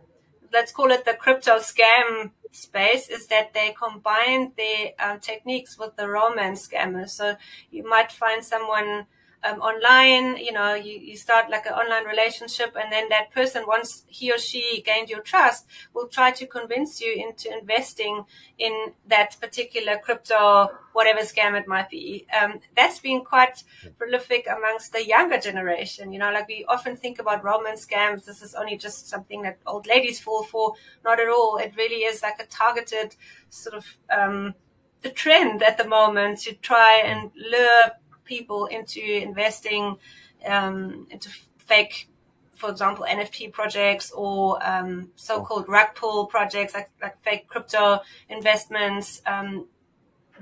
let's 0.51 0.71
call 0.71 0.91
it 0.91 1.05
the 1.05 1.13
crypto 1.13 1.57
scam 1.57 2.31
space 2.51 3.09
is 3.09 3.27
that 3.27 3.53
they 3.53 3.73
combine 3.77 4.53
the 4.55 4.93
um, 4.99 5.19
techniques 5.19 5.77
with 5.77 5.95
the 5.95 6.07
romance 6.07 6.67
scammers. 6.67 7.09
So 7.09 7.35
you 7.71 7.83
might 7.87 8.11
find 8.11 8.43
someone 8.43 9.07
um, 9.43 9.59
online, 9.59 10.37
you 10.37 10.51
know, 10.51 10.73
you, 10.73 10.99
you 10.99 11.17
start 11.17 11.49
like 11.49 11.65
an 11.65 11.73
online 11.73 12.05
relationship 12.05 12.75
and 12.79 12.91
then 12.91 13.09
that 13.09 13.31
person, 13.31 13.63
once 13.67 14.03
he 14.07 14.31
or 14.31 14.37
she 14.37 14.81
gained 14.85 15.09
your 15.09 15.21
trust, 15.21 15.65
will 15.93 16.07
try 16.07 16.31
to 16.31 16.47
convince 16.47 17.01
you 17.01 17.13
into 17.13 17.55
investing 17.57 18.25
in 18.57 18.93
that 19.07 19.35
particular 19.41 19.97
crypto, 19.97 20.69
whatever 20.93 21.21
scam 21.21 21.59
it 21.59 21.67
might 21.67 21.89
be. 21.89 22.25
Um, 22.39 22.59
that's 22.75 22.99
been 22.99 23.21
quite 23.23 23.63
prolific 23.97 24.47
amongst 24.47 24.93
the 24.93 25.05
younger 25.05 25.39
generation. 25.39 26.13
You 26.13 26.19
know, 26.19 26.31
like 26.31 26.47
we 26.47 26.65
often 26.67 26.95
think 26.95 27.19
about 27.19 27.43
romance 27.43 27.85
scams. 27.85 28.25
This 28.25 28.41
is 28.41 28.55
only 28.55 28.77
just 28.77 29.09
something 29.09 29.41
that 29.41 29.57
old 29.65 29.87
ladies 29.87 30.19
fall 30.19 30.43
for. 30.43 30.73
Not 31.03 31.19
at 31.19 31.27
all. 31.27 31.57
It 31.57 31.73
really 31.75 32.03
is 32.03 32.21
like 32.21 32.39
a 32.39 32.45
targeted 32.45 33.15
sort 33.49 33.75
of, 33.75 33.97
um, 34.09 34.55
the 35.01 35.09
trend 35.09 35.61
at 35.61 35.77
the 35.77 35.85
moment 35.85 36.39
to 36.39 36.53
try 36.53 37.01
and 37.03 37.29
lure 37.35 37.91
people 38.25 38.65
into 38.67 39.01
investing 39.01 39.97
um, 40.45 41.07
into 41.09 41.29
fake, 41.57 42.09
for 42.55 42.69
example, 42.69 43.05
NFT 43.07 43.51
projects 43.51 44.11
or 44.11 44.59
um, 44.65 45.11
so-called 45.15 45.67
rug 45.67 45.95
pull 45.95 46.25
projects 46.25 46.73
like, 46.73 46.89
like 47.01 47.21
fake 47.23 47.47
crypto 47.47 48.01
investments 48.29 49.21
um, 49.25 49.67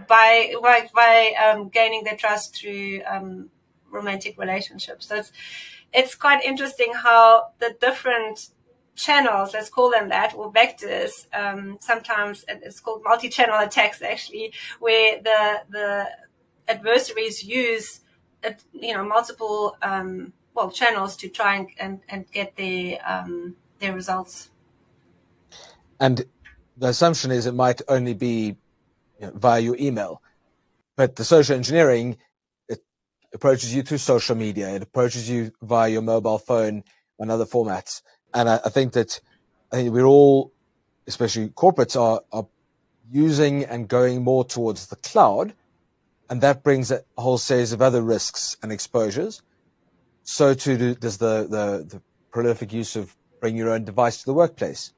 by 0.08 0.54
by, 0.62 0.90
by 0.94 1.34
um, 1.44 1.70
gaining 1.70 2.04
their 2.04 2.18
trust 2.18 2.56
through 2.56 3.02
um, 3.08 3.50
romantic 3.90 4.38
relationships. 4.38 5.08
So 5.08 5.18
it's 5.18 5.32
it's 5.94 6.16
quite 6.16 6.44
interesting 6.44 6.94
how 6.94 7.48
the 7.60 7.76
different 7.80 8.50
channels, 8.96 9.54
let's 9.54 9.70
call 9.70 9.90
them 9.90 10.10
that, 10.10 10.34
or 10.36 10.52
vectors. 10.52 11.28
Um, 11.34 11.78
sometimes 11.82 12.46
it's 12.48 12.80
called 12.80 13.02
multi-channel 13.04 13.60
attacks, 13.60 14.02
actually, 14.02 14.54
where 14.80 15.22
the 15.22 15.62
the 15.70 16.06
adversaries 16.68 17.44
use, 17.44 18.02
uh, 18.44 18.52
you 18.74 18.94
know, 18.94 19.04
multiple 19.04 19.78
um, 19.82 20.34
well 20.54 20.72
channels 20.72 21.16
to 21.18 21.30
try 21.30 21.56
and 21.56 21.68
and, 21.80 22.00
and 22.10 22.32
get 22.32 22.56
their 22.56 23.00
um, 23.06 23.56
their 23.80 23.94
results. 23.94 24.50
And 26.00 26.26
the 26.78 26.88
assumption 26.88 27.32
is 27.32 27.46
it 27.46 27.54
might 27.54 27.82
only 27.88 28.14
be 28.14 28.58
you 29.20 29.28
know, 29.28 29.32
via 29.36 29.60
your 29.60 29.76
email, 29.80 30.22
but 30.96 31.16
the 31.16 31.24
social 31.24 31.56
engineering 31.56 32.18
it 32.68 32.82
approaches 33.34 33.74
you 33.74 33.84
through 33.84 34.00
social 34.00 34.36
media. 34.36 34.70
It 34.70 34.82
approaches 34.82 35.30
you 35.30 35.52
via 35.62 35.90
your 35.90 36.02
mobile 36.02 36.40
phone 36.40 36.84
and 37.20 37.32
other 37.32 37.46
formats. 37.46 38.02
And 38.34 38.50
I, 38.50 38.60
I 38.66 38.70
think 38.70 38.94
that 38.94 39.20
I 39.72 39.78
think 39.78 39.94
we're 39.94 40.06
all, 40.06 40.52
especially 41.08 41.50
corporates, 41.50 42.00
are, 42.00 42.22
are 42.32 42.48
using 43.12 43.66
and 43.66 43.88
going 43.88 44.24
more 44.24 44.44
towards 44.46 44.88
the 44.88 44.96
cloud 44.98 45.54
and 46.32 46.40
that 46.40 46.64
brings 46.64 46.92
a 46.92 47.04
whole 47.18 47.38
series 47.38 47.74
of 47.74 47.82
other 47.82 48.02
risks 48.02 48.56
and 48.64 48.72
exposures. 48.72 49.42
So 50.24 50.54
too 50.54 50.96
does 50.96 51.18
the, 51.18 51.42
the, 51.44 51.86
the 51.86 52.02
prolific 52.32 52.72
use 52.72 52.96
of 52.96 53.18
bring 53.42 53.58
your 53.58 53.70
own 53.70 53.84
device 53.84 54.20
to 54.20 54.26
the 54.26 54.34
workplace. 54.34 54.94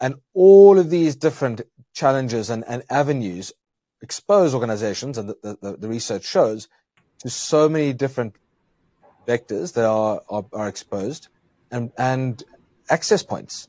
And 0.00 0.16
all 0.34 0.76
of 0.76 0.90
these 0.90 1.14
different 1.14 1.60
challenges 1.92 2.50
and, 2.50 2.64
and 2.66 2.82
avenues 2.90 3.52
expose 4.02 4.54
organizations, 4.54 5.18
and 5.18 5.28
the, 5.28 5.56
the, 5.62 5.76
the, 5.76 5.88
research 5.88 6.24
shows, 6.24 6.68
to 7.20 7.30
so 7.30 7.68
many 7.68 7.92
different 7.92 8.34
vectors 9.26 9.74
that 9.74 9.84
are, 9.84 10.20
are, 10.28 10.44
are 10.52 10.68
exposed 10.68 11.28
and, 11.70 11.92
and 11.96 12.42
access 12.90 13.22
points 13.22 13.68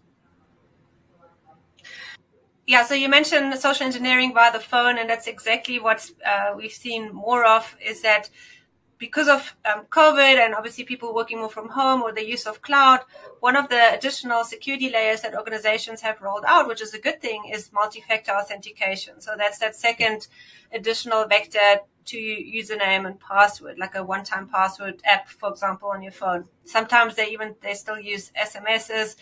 yeah, 2.69 2.85
so 2.85 2.93
you 2.93 3.09
mentioned 3.09 3.51
social 3.55 3.87
engineering 3.87 4.31
via 4.31 4.53
the 4.53 4.59
phone, 4.59 4.99
and 4.99 5.09
that's 5.09 5.25
exactly 5.25 5.79
what 5.79 6.07
uh, 6.23 6.53
we've 6.55 6.71
seen 6.71 7.11
more 7.11 7.43
of. 7.43 7.75
Is 7.83 8.03
that 8.03 8.29
because 8.99 9.27
of 9.27 9.55
um, 9.65 9.85
COVID 9.85 10.37
and 10.37 10.53
obviously 10.53 10.83
people 10.83 11.15
working 11.15 11.39
more 11.39 11.49
from 11.49 11.69
home 11.69 12.03
or 12.03 12.11
the 12.11 12.23
use 12.23 12.45
of 12.45 12.61
cloud, 12.61 12.99
one 13.39 13.55
of 13.55 13.69
the 13.69 13.95
additional 13.95 14.43
security 14.43 14.91
layers 14.91 15.21
that 15.21 15.33
organizations 15.33 16.01
have 16.01 16.21
rolled 16.21 16.43
out, 16.45 16.67
which 16.67 16.79
is 16.79 16.93
a 16.93 16.99
good 16.99 17.19
thing, 17.19 17.49
is 17.51 17.71
multi-factor 17.73 18.33
authentication. 18.33 19.19
So 19.19 19.31
that's 19.35 19.57
that 19.57 19.75
second 19.75 20.27
additional 20.71 21.25
vector 21.25 21.79
to 22.05 22.17
username 22.17 23.07
and 23.07 23.19
password, 23.19 23.79
like 23.79 23.95
a 23.95 24.03
one-time 24.03 24.47
password 24.47 25.01
app, 25.05 25.27
for 25.27 25.49
example, 25.49 25.89
on 25.89 26.03
your 26.03 26.11
phone. 26.11 26.45
Sometimes 26.65 27.15
they 27.15 27.29
even 27.31 27.55
they 27.61 27.73
still 27.73 27.99
use 27.99 28.31
SMSs. 28.39 29.15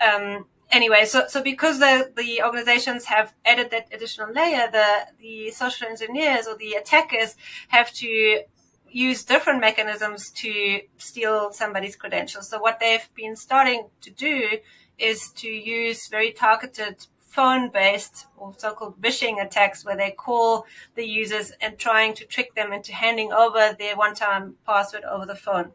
Um, 0.00 0.46
anyway, 0.74 1.04
so 1.04 1.26
so 1.28 1.42
because 1.42 1.78
the 1.78 2.12
the 2.16 2.42
organizations 2.42 3.04
have 3.06 3.32
added 3.44 3.70
that 3.70 3.86
additional 3.92 4.32
layer, 4.32 4.68
the 4.70 4.88
the 5.18 5.50
social 5.52 5.86
engineers 5.88 6.46
or 6.46 6.56
the 6.56 6.72
attackers 6.74 7.36
have 7.68 7.90
to 7.92 8.42
use 8.90 9.24
different 9.24 9.60
mechanisms 9.60 10.30
to 10.30 10.80
steal 10.98 11.52
somebody's 11.52 11.96
credentials. 11.96 12.48
So 12.48 12.60
what 12.60 12.78
they've 12.78 13.08
been 13.14 13.36
starting 13.36 13.88
to 14.02 14.10
do 14.10 14.58
is 14.98 15.30
to 15.42 15.48
use 15.48 16.08
very 16.08 16.32
targeted 16.32 17.06
phone-based 17.20 18.26
or 18.36 18.54
so-called 18.56 18.94
vishing 18.98 19.40
attacks 19.40 19.84
where 19.84 19.96
they 19.96 20.12
call 20.12 20.66
the 20.94 21.04
users 21.04 21.50
and 21.60 21.76
trying 21.76 22.14
to 22.14 22.24
trick 22.24 22.54
them 22.54 22.72
into 22.72 22.92
handing 22.94 23.32
over 23.32 23.74
their 23.76 23.96
one-time 23.96 24.54
password 24.64 25.02
over 25.02 25.26
the 25.26 25.34
phone. 25.34 25.72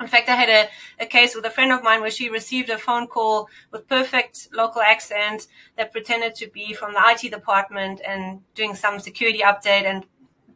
In 0.00 0.08
fact, 0.08 0.28
I 0.28 0.34
had 0.34 0.48
a, 0.48 0.68
a 1.04 1.06
case 1.06 1.36
with 1.36 1.44
a 1.44 1.50
friend 1.50 1.70
of 1.72 1.82
mine 1.82 2.00
where 2.00 2.10
she 2.10 2.28
received 2.28 2.68
a 2.68 2.78
phone 2.78 3.06
call 3.06 3.48
with 3.70 3.88
perfect 3.88 4.48
local 4.52 4.82
accent 4.82 5.46
that 5.76 5.92
pretended 5.92 6.34
to 6.36 6.48
be 6.48 6.74
from 6.74 6.94
the 6.94 7.00
IT 7.04 7.30
department 7.30 8.00
and 8.06 8.40
doing 8.54 8.74
some 8.74 8.98
security 8.98 9.40
update 9.40 9.84
and 9.84 10.04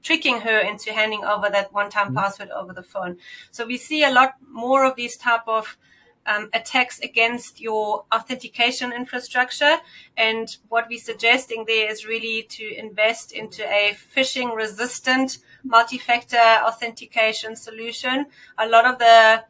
tricking 0.02 0.40
her 0.40 0.59
into 0.59 0.92
handing 0.92 1.25
over 1.25 1.49
that 1.50 1.73
one-time 1.73 2.09
mm-hmm. 2.09 2.16
password 2.16 2.50
over 2.50 2.73
the 2.73 2.83
phone. 2.83 3.16
So 3.50 3.64
we 3.64 3.76
see 3.76 4.04
a 4.04 4.11
lot 4.11 4.35
more 4.50 4.85
of 4.85 4.97
these 4.97 5.16
type 5.16 5.47
of 5.47 5.76
um, 6.26 6.50
attacks 6.52 7.00
against 7.00 7.61
your 7.61 8.04
authentication 8.12 8.92
infrastructure. 8.92 9.76
And 10.16 10.54
what 10.68 10.87
we're 10.88 10.99
suggesting 10.99 11.64
there 11.66 11.90
is 11.90 12.07
really 12.07 12.47
to 12.50 12.78
invest 12.78 13.33
into 13.33 13.64
a 13.64 13.97
phishing 14.14 14.54
resistant 14.54 15.38
multi-factor 15.68 16.46
authentication 16.66 17.54
solution. 17.54 18.26
A 18.58 18.68
lot 18.68 18.84
of 18.87 18.98
the 18.98 19.44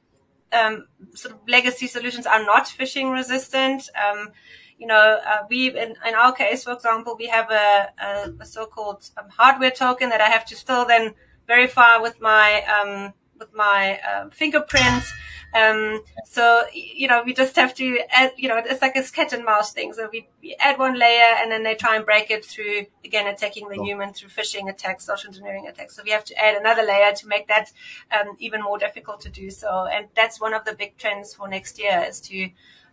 um, 0.52 0.86
sort 1.14 1.34
of 1.34 1.40
legacy 1.48 1.86
solutions 1.86 2.26
are 2.26 2.44
not 2.44 2.66
phishing 2.66 3.12
resistant. 3.12 3.88
Um, 3.96 4.30
you 4.78 4.86
know, 4.86 5.20
uh, 5.26 5.44
we 5.50 5.68
in, 5.68 5.94
in, 6.06 6.14
our 6.14 6.32
case, 6.32 6.64
for 6.64 6.72
example, 6.72 7.16
we 7.18 7.26
have 7.26 7.50
a, 7.50 7.88
a, 8.00 8.32
a 8.40 8.46
so-called 8.46 9.08
um, 9.16 9.28
hardware 9.28 9.70
token 9.70 10.08
that 10.10 10.20
I 10.20 10.28
have 10.28 10.44
to 10.46 10.56
still 10.56 10.84
then 10.84 11.14
verify 11.46 11.96
with 11.96 12.20
my 12.20 12.62
um, 12.64 13.12
with 13.38 13.54
my 13.54 14.00
uh, 14.08 14.30
fingerprints. 14.30 15.12
Um, 15.54 16.02
so, 16.26 16.64
you 16.74 17.08
know, 17.08 17.22
we 17.24 17.32
just 17.32 17.56
have 17.56 17.74
to 17.76 17.98
add, 18.10 18.32
you 18.36 18.48
know, 18.48 18.58
it's 18.58 18.82
like 18.82 18.96
a 18.96 19.02
cat 19.02 19.32
and 19.32 19.44
mouse 19.44 19.72
thing. 19.72 19.94
So 19.94 20.08
we, 20.12 20.28
we 20.42 20.54
add 20.60 20.78
one 20.78 20.98
layer 20.98 21.36
and 21.40 21.50
then 21.50 21.62
they 21.62 21.74
try 21.74 21.96
and 21.96 22.04
break 22.04 22.30
it 22.30 22.44
through, 22.44 22.86
again, 23.04 23.26
attacking 23.26 23.68
the 23.68 23.76
human 23.82 24.12
through 24.12 24.28
phishing 24.28 24.68
attacks, 24.68 25.06
social 25.06 25.28
engineering 25.28 25.66
attacks. 25.66 25.96
So 25.96 26.02
we 26.04 26.10
have 26.10 26.24
to 26.24 26.34
add 26.36 26.56
another 26.56 26.82
layer 26.82 27.12
to 27.14 27.26
make 27.26 27.48
that, 27.48 27.72
um, 28.12 28.36
even 28.38 28.62
more 28.62 28.78
difficult 28.78 29.20
to 29.22 29.30
do 29.30 29.50
so. 29.50 29.86
And 29.90 30.08
that's 30.14 30.38
one 30.40 30.52
of 30.52 30.64
the 30.66 30.74
big 30.74 30.98
trends 30.98 31.34
for 31.34 31.48
next 31.48 31.78
year 31.78 32.04
is 32.06 32.20
to, 32.22 32.50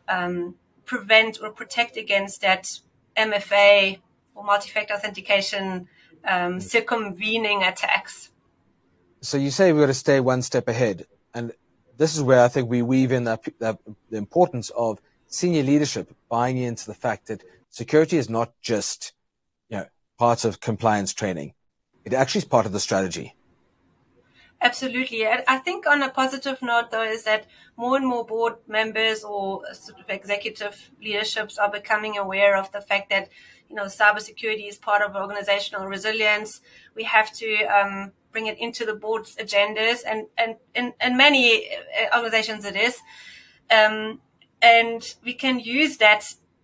um, 0.08 0.56
prevent 0.86 1.40
or 1.42 1.50
protect 1.50 1.98
against 1.98 2.42
that 2.42 2.80
MFA 3.18 4.00
or 4.34 4.44
multi-factor 4.44 4.94
authentication, 4.94 5.88
um, 6.24 6.60
circumvening 6.60 7.68
attacks. 7.68 8.30
So 9.26 9.38
you 9.38 9.50
say 9.50 9.72
we've 9.72 9.82
got 9.82 9.88
to 9.88 9.94
stay 9.96 10.20
one 10.20 10.44
step 10.44 10.68
ahead. 10.68 11.08
And 11.34 11.52
this 11.98 12.16
is 12.16 12.22
where 12.22 12.44
I 12.44 12.48
think 12.48 12.70
we 12.70 12.84
weave 12.84 13.12
in 13.12 13.24
the, 13.24 13.40
the, 13.58 13.76
the 14.12 14.18
importance 14.18 14.70
of 14.70 15.02
senior 15.26 15.64
leadership 15.64 16.16
buying 16.30 16.60
into 16.60 16.86
the 16.86 16.94
fact 16.94 17.26
that 17.28 17.44
security 17.72 18.18
is 18.18 18.30
not 18.30 18.54
just, 18.62 19.14
you 19.68 19.78
know, 19.78 19.88
part 20.20 20.46
of 20.46 20.60
compliance 20.60 21.12
training. 21.12 21.56
It 22.06 22.14
actually 22.14 22.40
is 22.40 22.46
part 22.46 22.68
of 22.68 22.72
the 22.72 22.80
strategy. 22.80 23.36
Absolutely. 24.62 25.28
I 25.28 25.58
think 25.58 25.88
on 25.88 26.04
a 26.04 26.10
positive 26.10 26.62
note, 26.62 26.92
though, 26.92 27.04
is 27.04 27.24
that 27.24 27.48
more 27.78 27.98
and 27.98 28.08
more 28.08 28.26
board 28.26 28.56
members 28.68 29.24
or 29.24 29.64
sort 29.74 30.00
of 30.00 30.06
executive 30.08 30.92
leaderships 31.02 31.58
are 31.58 31.72
becoming 31.72 32.16
aware 32.16 32.56
of 32.56 32.72
the 32.72 32.82
fact 32.82 33.10
that, 33.10 33.30
you 33.70 33.76
know, 33.76 33.86
cybersecurity 33.86 34.70
is 34.70 34.78
part 34.78 35.02
of 35.02 35.16
organizational 35.16 35.88
resilience. 35.88 36.62
We 36.96 37.04
have 37.06 37.34
to 37.34 37.64
um, 37.66 38.12
bring 38.36 38.48
it 38.48 38.60
into 38.60 38.86
the 38.86 38.94
board's 38.94 39.36
agendas, 39.38 40.00
and 40.06 40.28
and 40.38 40.52
in, 40.80 40.94
in 41.06 41.16
many 41.16 41.46
uh, 41.70 42.18
organizations 42.18 42.66
it 42.66 42.76
is. 42.76 42.96
Um, 43.72 44.20
and 44.62 45.02
we 45.24 45.34
can 45.34 45.60
use 45.60 45.98
that 45.98 46.22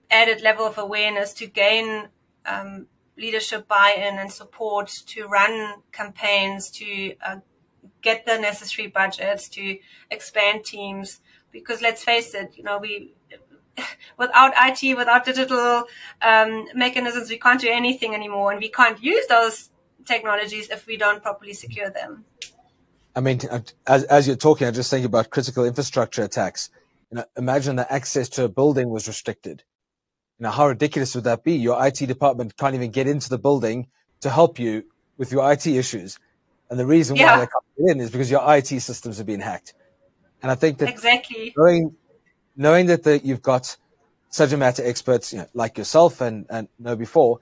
added 0.10 0.42
level 0.42 0.66
of 0.66 0.78
awareness 0.78 1.34
to 1.36 1.48
gain 1.48 2.10
um, 2.46 2.88
leadership 3.18 3.68
buy-in 3.68 4.20
and 4.20 4.30
support 4.32 4.90
to 5.14 5.28
run 5.28 5.82
campaigns 5.92 6.70
to 6.80 7.14
uh, 7.26 7.38
get 8.02 8.26
the 8.26 8.38
necessary 8.38 8.88
budgets 8.88 9.48
to 9.48 9.78
expand 10.10 10.66
teams 10.66 11.22
because 11.52 11.82
let's 11.82 12.04
face 12.04 12.34
it 12.34 12.50
you 12.58 12.64
know 12.64 12.78
we 12.80 13.14
without 14.18 14.54
IT, 14.58 14.98
without 14.98 15.26
digital 15.26 15.86
um, 16.22 16.66
mechanisms, 16.76 17.30
we 17.30 17.38
can't 17.38 17.62
do 17.62 17.70
anything 17.70 18.14
anymore, 18.14 18.52
and 18.52 18.62
we 18.62 18.70
can't 18.70 19.02
use 19.02 19.26
those 19.28 19.71
technologies 20.06 20.70
if 20.70 20.88
we 20.88 20.98
don't 20.98 21.22
properly 21.22 21.54
secure 21.54 21.90
them. 21.90 22.26
I 23.16 23.20
mean, 23.20 23.40
uh, 23.50 23.60
as, 23.88 24.04
as 24.06 24.28
you're 24.28 24.36
talking, 24.36 24.68
I'm 24.68 24.74
just 24.74 24.90
thinking 24.90 25.06
about 25.06 25.30
critical 25.30 25.66
infrastructure 25.66 26.24
attacks. 26.24 26.70
You 27.12 27.18
know, 27.18 27.26
imagine 27.38 27.76
that 27.76 27.92
access 27.92 28.30
to 28.30 28.46
a 28.46 28.50
building 28.50 28.90
was 28.90 29.08
restricted. 29.08 29.64
You 30.40 30.44
know, 30.44 30.52
how 30.52 30.68
ridiculous 30.68 31.14
would 31.16 31.26
that 31.26 31.44
be? 31.44 31.54
Your 31.54 31.86
IT 31.86 31.98
department 31.98 32.58
can't 32.58 32.74
even 32.74 32.92
get 32.92 33.08
into 33.08 33.30
the 33.30 33.38
building 33.38 33.88
to 34.22 34.30
help 34.30 34.60
you 34.60 34.86
with 35.18 35.32
your 35.32 35.52
IT 35.52 35.68
issues. 35.68 36.18
And 36.70 36.80
the 36.80 36.86
reason 36.86 37.18
yeah. 37.18 37.34
why 37.34 37.40
they 37.40 37.52
can't 37.52 37.66
get 37.78 37.96
in 37.96 38.02
is 38.02 38.12
because 38.12 38.32
your 38.32 38.42
IT 38.56 38.68
systems 38.68 39.18
have 39.18 39.28
been 39.28 39.42
hacked. 39.42 39.74
And 40.42 40.50
I 40.50 40.56
think 40.56 40.78
that 40.80 40.90
exactly 40.90 41.54
knowing, 41.56 41.96
knowing 42.56 42.86
that 42.88 43.04
the, 43.04 43.20
you've 43.20 43.42
got 43.42 43.76
subject 44.30 44.60
matter 44.60 44.84
experts 44.86 45.34
you 45.34 45.40
know, 45.40 45.48
like 45.54 45.78
yourself 45.78 46.22
and, 46.22 46.46
and 46.50 46.68
KnowBe4 46.82 47.38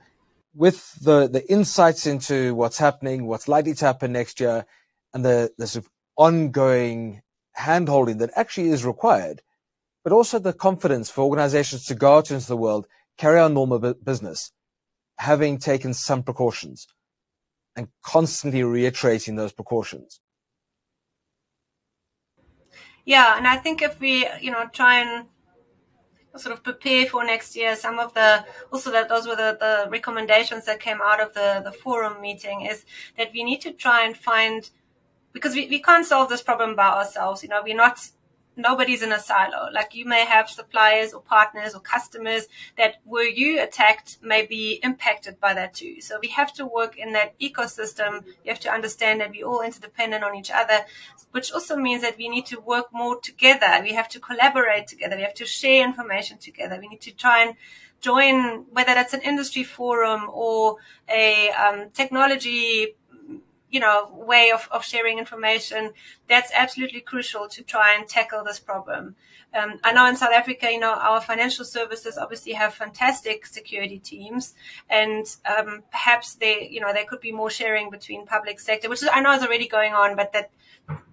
with 0.59 0.93
the, 0.99 1.29
the 1.29 1.49
insights 1.49 2.05
into 2.05 2.53
what's 2.53 2.77
happening, 2.77 3.25
what's 3.25 3.47
likely 3.47 3.73
to 3.73 3.85
happen 3.85 4.11
next 4.11 4.41
year, 4.41 4.65
and 5.13 5.23
the, 5.23 5.49
the 5.57 5.65
sort 5.65 5.85
of 5.85 5.91
ongoing 6.17 7.21
handholding 7.57 8.19
that 8.19 8.29
actually 8.35 8.67
is 8.67 8.83
required, 8.83 9.41
but 10.03 10.11
also 10.11 10.37
the 10.37 10.51
confidence 10.51 11.09
for 11.09 11.21
organizations 11.21 11.85
to 11.85 11.95
go 11.95 12.17
out 12.17 12.29
into 12.29 12.45
the 12.45 12.57
world, 12.57 12.87
carry 13.17 13.39
on 13.39 13.53
normal 13.53 13.79
business, 14.03 14.51
having 15.19 15.57
taken 15.57 15.93
some 15.93 16.23
precautions 16.23 16.88
and 17.77 17.88
constantly 18.03 18.62
reiterating 18.62 19.38
those 19.38 19.53
precautions. 19.53 20.19
Yeah, 23.05 23.38
and 23.38 23.47
I 23.47 23.55
think 23.55 23.81
if 23.81 23.97
we, 24.01 24.27
you 24.41 24.51
know, 24.51 24.67
try 24.73 24.99
and 24.99 25.27
sort 26.35 26.53
of 26.53 26.63
prepare 26.63 27.05
for 27.05 27.23
next 27.23 27.55
year. 27.55 27.75
Some 27.75 27.99
of 27.99 28.13
the 28.13 28.45
also 28.71 28.91
that 28.91 29.09
those 29.09 29.27
were 29.27 29.35
the, 29.35 29.57
the 29.59 29.89
recommendations 29.89 30.65
that 30.65 30.79
came 30.79 30.99
out 31.03 31.19
of 31.21 31.33
the 31.33 31.61
the 31.63 31.71
forum 31.71 32.21
meeting 32.21 32.61
is 32.61 32.85
that 33.17 33.31
we 33.33 33.43
need 33.43 33.61
to 33.61 33.71
try 33.71 34.05
and 34.05 34.15
find 34.15 34.69
because 35.33 35.53
we, 35.53 35.67
we 35.67 35.81
can't 35.81 36.05
solve 36.05 36.29
this 36.29 36.41
problem 36.41 36.75
by 36.75 36.87
ourselves. 36.89 37.43
You 37.43 37.49
know, 37.49 37.61
we're 37.63 37.75
not 37.75 37.99
nobody's 38.60 39.02
in 39.02 39.12
a 39.12 39.19
silo. 39.19 39.69
Like 39.74 39.95
you 39.95 40.06
may 40.06 40.26
have 40.26 40.50
suppliers 40.50 41.13
or 41.13 41.22
partners 41.22 41.74
or 41.74 41.80
customers 41.80 42.48
that 42.78 42.98
were 43.06 43.24
you 43.24 43.62
attacked 43.62 44.17
may 44.22 44.45
be 44.45 44.80
impacted 44.84 45.39
by 45.39 45.54
that 45.54 45.74
too. 45.74 46.02
So 46.02 46.19
we 46.22 46.30
have 46.30 46.54
to 46.54 46.65
work 46.65 46.98
in 46.98 47.13
that 47.13 47.38
ecosystem. 47.39 48.26
You 48.43 48.50
have 48.50 48.60
to 48.62 48.72
understand 48.72 49.22
that 49.22 49.32
we're 49.32 49.45
all 49.45 49.62
interdependent 49.62 50.24
on 50.24 50.36
each 50.36 50.52
other, 50.52 50.80
which 51.32 51.52
also 51.52 51.76
means 51.76 52.02
that 52.02 52.17
we 52.17 52.30
need 52.30 52.45
to 52.48 52.60
work 52.60 52.88
more 52.93 53.19
together. 53.19 53.80
We 53.82 53.93
have 53.93 54.10
to 54.10 54.19
collaborate 54.19 54.88
together. 54.88 55.15
We 55.15 55.24
have 55.24 55.34
to 55.36 55.45
share 55.45 55.84
information 55.84 56.38
together. 56.38 56.78
We 56.80 56.89
need 56.89 57.02
to 57.02 57.15
try 57.15 57.43
and 57.43 57.56
join, 58.02 58.65
whether 58.72 58.93
that's 58.93 59.13
an 59.13 59.22
industry 59.22 59.63
forum 59.63 60.30
or 60.32 60.78
a 61.10 61.50
um, 61.52 61.89
technology 61.91 62.95
you 63.71 63.79
know, 63.79 64.10
way 64.12 64.51
of, 64.51 64.67
of 64.71 64.84
sharing 64.84 65.19
information. 65.19 65.91
That's 66.27 66.51
absolutely 66.55 67.01
crucial 67.01 67.47
to 67.49 67.63
try 67.63 67.95
and 67.95 68.08
tackle 68.08 68.43
this 68.43 68.60
problem. 68.60 69.15
Um, 69.53 69.79
I 69.84 69.93
know 69.93 70.05
in 70.08 70.15
South 70.15 70.34
Africa, 70.34 70.71
you 70.71 70.79
know, 70.79 70.93
our 70.93 71.21
financial 71.21 71.65
services 71.65 72.17
obviously 72.17 72.53
have 72.53 72.73
fantastic 72.73 73.45
security 73.47 73.97
teams, 73.97 74.53
and 74.89 75.25
um, 75.45 75.84
perhaps 75.89 76.36
they, 76.36 76.67
you 76.69 76.79
know, 76.79 76.93
there 76.93 77.05
could 77.05 77.19
be 77.19 77.32
more 77.32 77.49
sharing 77.49 77.89
between 77.89 78.27
public 78.27 78.60
sector, 78.60 78.89
which 78.89 79.01
is, 79.01 79.10
I 79.12 79.21
know 79.21 79.34
is 79.34 79.43
already 79.43 79.67
going 79.67 79.93
on, 79.93 80.15
but 80.15 80.34
that 80.34 80.51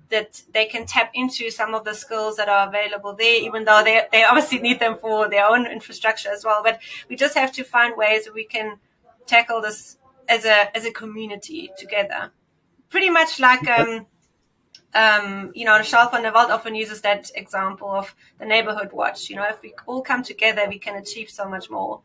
that 0.08 0.42
they 0.52 0.66
can 0.66 0.86
tap 0.86 1.10
into 1.14 1.50
some 1.50 1.74
of 1.74 1.84
the 1.84 1.92
skills 1.92 2.36
that 2.36 2.48
are 2.48 2.68
available 2.68 3.14
there, 3.14 3.42
even 3.42 3.64
though 3.64 3.82
they 3.82 4.02
they 4.12 4.22
obviously 4.22 4.58
need 4.58 4.80
them 4.80 4.98
for 4.98 5.28
their 5.28 5.46
own 5.46 5.66
infrastructure 5.66 6.30
as 6.30 6.44
well. 6.44 6.60
But 6.62 6.78
we 7.08 7.16
just 7.16 7.36
have 7.36 7.52
to 7.52 7.64
find 7.64 7.96
ways 7.96 8.26
that 8.26 8.34
we 8.34 8.44
can 8.44 8.78
tackle 9.26 9.62
this 9.62 9.96
as 10.28 10.44
a 10.44 10.76
as 10.76 10.84
a 10.84 10.92
community 10.92 11.70
together 11.78 12.32
pretty 12.96 13.10
much 13.10 13.38
like 13.38 13.68
um, 13.68 14.06
um, 14.94 15.52
you 15.54 15.66
know, 15.66 15.82
Charles 15.82 16.10
van 16.10 16.22
der 16.22 16.32
Walt 16.32 16.50
often 16.50 16.74
uses 16.74 17.02
that 17.02 17.30
example 17.34 17.90
of 17.90 18.14
the 18.38 18.46
neighborhood 18.46 18.90
watch. 18.90 19.28
You 19.28 19.36
know, 19.36 19.46
if 19.50 19.60
we 19.60 19.74
all 19.84 20.00
come 20.00 20.22
together, 20.22 20.64
we 20.66 20.78
can 20.78 20.96
achieve 20.96 21.28
so 21.28 21.46
much 21.46 21.68
more. 21.68 22.00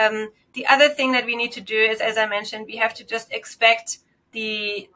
Um, 0.00 0.28
the 0.52 0.66
other 0.66 0.88
thing 0.88 1.10
that 1.16 1.26
we 1.26 1.34
need 1.34 1.50
to 1.58 1.60
do 1.60 1.74
is, 1.74 2.00
as 2.00 2.16
I 2.16 2.26
mentioned, 2.28 2.66
we 2.66 2.76
have 2.76 2.94
to 2.94 3.04
just 3.04 3.32
expect 3.32 3.98
the, 4.30 4.88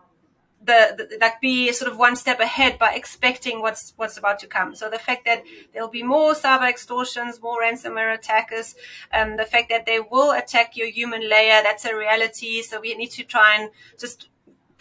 the, 0.65 0.79
the, 1.11 1.19
like 1.21 1.41
be 1.41 1.73
sort 1.73 1.91
of 1.91 1.99
one 1.99 2.15
step 2.15 2.39
ahead 2.39 2.79
by 2.79 2.93
expecting 2.95 3.61
what's 3.61 3.93
what's 3.97 4.17
about 4.17 4.39
to 4.39 4.47
come. 4.47 4.77
So 4.77 4.89
the 4.89 5.01
fact 5.01 5.25
that 5.25 5.43
there'll 5.73 5.97
be 6.01 6.05
more 6.05 6.35
cyber 6.35 6.69
extortions, 6.71 7.43
more 7.43 7.61
ransomware 7.61 8.15
attackers, 8.15 8.77
um, 9.13 9.37
the 9.37 9.47
fact 9.47 9.69
that 9.71 9.85
they 9.85 9.99
will 9.99 10.31
attack 10.31 10.77
your 10.77 10.91
human 10.91 11.29
layer, 11.29 11.61
that's 11.65 11.85
a 11.85 11.97
reality. 11.97 12.63
So 12.63 12.81
we 12.81 12.95
need 12.95 13.11
to 13.19 13.25
try 13.25 13.57
and 13.59 13.71
just 13.99 14.29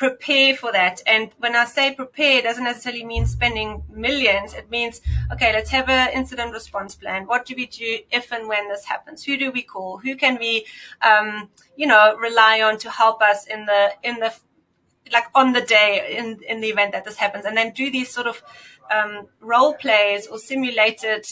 prepare 0.04 0.54
for 0.54 0.72
that. 0.74 1.02
And 1.08 1.32
when 1.44 1.56
I 1.56 1.64
say 1.64 1.96
prepare, 1.96 2.40
it 2.40 2.44
doesn't 2.44 2.66
necessarily 2.72 3.06
mean 3.06 3.26
spending 3.26 3.70
millions. 3.90 4.54
It 4.54 4.70
means, 4.70 5.00
okay, 5.32 5.54
let's 5.54 5.70
have 5.70 5.88
an 5.88 6.12
incident 6.20 6.52
response 6.52 6.94
plan. 6.94 7.26
What 7.26 7.46
do 7.46 7.54
we 7.56 7.68
do 7.68 8.00
if 8.12 8.34
and 8.34 8.50
when 8.50 8.68
this 8.68 8.84
happens? 8.84 9.24
Who 9.24 9.38
do 9.38 9.50
we 9.58 9.62
call? 9.62 10.00
Who 10.00 10.18
can 10.18 10.38
we, 10.40 10.66
um, 11.10 11.50
you 11.78 11.88
know, 11.88 12.18
rely 12.18 12.62
on 12.62 12.78
to 12.80 12.90
help 12.90 13.22
us 13.22 13.48
in 13.48 13.66
the, 13.66 13.92
in 14.04 14.16
the, 14.20 14.34
like 15.16 15.28
on 15.34 15.54
the 15.54 15.62
day 15.62 16.18
in, 16.18 16.28
in 16.52 16.60
the 16.60 16.68
event 16.68 16.92
that 16.92 17.06
this 17.06 17.16
happens? 17.16 17.46
And 17.46 17.56
then 17.56 17.72
do 17.72 17.90
these 17.90 18.10
sort 18.10 18.28
of, 18.28 18.44
um, 18.92 19.28
role 19.40 19.74
plays 19.74 20.28
or 20.28 20.38
simulated, 20.38 21.26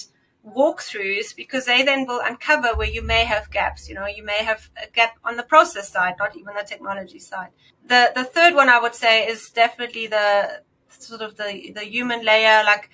walkthroughs 0.45 1.35
because 1.35 1.65
they 1.65 1.83
then 1.83 2.05
will 2.07 2.21
uncover 2.23 2.73
where 2.75 2.87
you 2.87 3.01
may 3.01 3.25
have 3.25 3.51
gaps. 3.51 3.87
You 3.87 3.95
know, 3.95 4.07
you 4.07 4.23
may 4.23 4.43
have 4.43 4.69
a 4.81 4.89
gap 4.89 5.17
on 5.23 5.37
the 5.37 5.43
process 5.43 5.89
side, 5.89 6.15
not 6.19 6.35
even 6.35 6.55
the 6.55 6.63
technology 6.63 7.19
side. 7.19 7.49
The 7.85 8.11
the 8.15 8.23
third 8.23 8.55
one 8.55 8.69
I 8.69 8.79
would 8.79 8.95
say 8.95 9.27
is 9.27 9.49
definitely 9.49 10.07
the 10.07 10.61
sort 10.87 11.21
of 11.21 11.37
the 11.37 11.71
the 11.73 11.83
human 11.83 12.25
layer, 12.25 12.63
like 12.63 12.89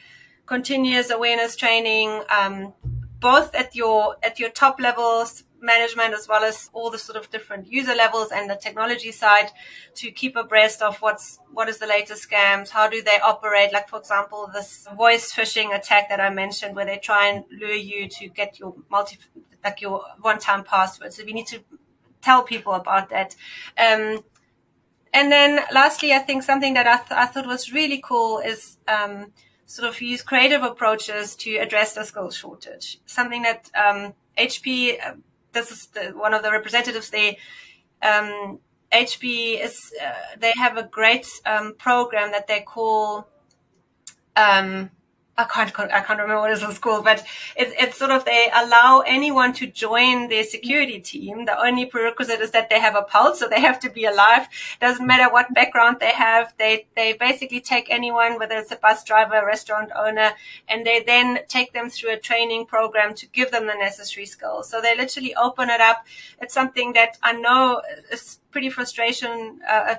continuous 0.46 1.10
awareness 1.10 1.56
training, 1.56 2.24
um, 2.30 2.74
both 3.20 3.54
at 3.56 3.76
your 3.76 4.18
at 4.24 4.40
your 4.40 4.50
top 4.50 4.80
levels 4.80 5.44
management 5.62 6.14
as 6.14 6.28
well 6.28 6.44
as 6.44 6.70
all 6.74 6.90
the 6.90 6.98
sort 6.98 7.18
of 7.18 7.30
different 7.32 7.68
user 7.68 7.96
levels 7.96 8.30
and 8.32 8.50
the 8.50 8.56
technology 8.56 9.12
side 9.12 9.50
to 9.96 10.12
keep 10.12 10.36
abreast 10.36 10.82
of 10.82 10.98
what's 10.98 11.40
what 11.52 11.68
is 11.68 11.80
the 11.80 11.88
latest 11.88 12.30
scams 12.30 12.70
how 12.70 12.88
do 12.88 13.02
they 13.02 13.20
operate 13.24 13.74
like 13.74 13.90
for 13.90 13.98
example 13.98 14.50
this 14.54 14.88
voice 14.96 15.34
phishing 15.34 15.76
attack 15.76 16.10
that 16.10 16.20
i 16.20 16.30
mentioned 16.30 16.76
where 16.76 16.86
they 16.86 16.98
try 16.98 17.28
and 17.28 17.44
lure 17.50 17.74
you 17.74 18.08
to 18.08 18.28
get 18.28 18.60
your 18.60 18.76
multi 18.90 19.18
like 19.64 19.82
your 19.82 20.04
one-time 20.22 20.64
password. 20.64 21.14
So 21.14 21.24
we 21.26 21.34
need 21.34 21.48
to 21.48 21.60
tell 22.22 22.44
people 22.44 22.74
about 22.74 23.10
that. 23.10 23.36
Um, 23.78 24.24
and 25.14 25.32
then 25.32 25.62
lastly, 25.74 26.14
I 26.14 26.20
think 26.20 26.44
something 26.44 26.74
that 26.76 26.88
I, 26.88 26.98
th- 26.98 27.12
I 27.12 27.26
thought 27.26 27.48
was 27.48 27.74
really 27.74 28.02
cool 28.04 28.40
is 28.40 28.78
um, 28.88 29.34
sort 29.66 29.90
of 29.90 30.02
use 30.02 30.22
creative 30.22 30.64
approaches 30.64 31.36
to 31.38 31.58
address 31.58 31.94
the 31.94 32.04
skills 32.04 32.36
shortage. 32.36 33.00
Something 33.06 33.44
that 33.44 33.70
um, 33.76 34.14
HP, 34.38 34.98
this 35.58 35.72
is 35.72 35.88
the, 35.88 36.04
one 36.12 36.34
of 36.34 36.44
the 36.44 36.52
representatives 36.52 37.10
there. 37.10 37.36
Um, 38.02 38.60
is 38.92 39.92
uh, 40.02 40.14
they 40.40 40.54
have 40.56 40.78
a 40.78 40.84
great 40.84 41.28
um, 41.46 41.76
program 41.78 42.32
that 42.32 42.48
they 42.48 42.62
call 42.62 43.28
um, 44.36 44.92
I 45.40 45.44
can't, 45.44 45.72
I 45.80 46.02
can't 46.02 46.20
remember 46.20 46.40
what 46.40 46.52
it 46.52 46.66
was 46.66 46.80
called, 46.80 47.04
but 47.04 47.24
it's, 47.56 47.72
it's 47.78 47.98
sort 47.98 48.10
of, 48.10 48.26
they 48.26 48.50
allow 48.56 49.04
anyone 49.06 49.54
to 49.54 49.68
join 49.68 50.30
their 50.30 50.44
security 50.44 51.00
team. 51.00 51.46
The 51.46 51.60
only 51.60 51.86
prerequisite 51.86 52.42
is 52.42 52.50
that 52.52 52.72
they 52.72 52.80
have 52.80 52.96
a 52.96 53.04
pulse, 53.04 53.40
so 53.40 53.48
they 53.48 53.62
have 53.62 53.80
to 53.82 53.90
be 53.92 54.06
alive. 54.06 54.48
Doesn't 54.82 55.06
matter 55.06 55.32
what 55.32 55.54
background 55.54 55.98
they 56.00 56.10
have. 56.10 56.56
They, 56.58 56.88
they 56.96 57.14
basically 57.14 57.62
take 57.62 57.88
anyone, 57.92 58.40
whether 58.40 58.58
it's 58.58 58.72
a 58.72 58.78
bus 58.78 59.04
driver, 59.04 59.46
restaurant 59.46 59.92
owner, 59.96 60.32
and 60.68 60.86
they 60.88 61.04
then 61.04 61.40
take 61.48 61.72
them 61.72 61.92
through 61.92 62.14
a 62.14 62.18
training 62.18 62.66
program 62.66 63.14
to 63.14 63.28
give 63.28 63.52
them 63.52 63.68
the 63.68 63.76
necessary 63.76 64.26
skills. 64.26 64.70
So 64.70 64.82
they 64.82 64.98
literally 64.98 65.36
open 65.36 65.70
it 65.70 65.82
up. 65.82 66.04
It's 66.42 66.54
something 66.54 66.94
that 66.94 67.20
I 67.22 67.34
know 67.34 67.84
is 68.12 68.40
pretty 68.50 68.72
frustration, 68.72 69.60
uh, 69.70 69.96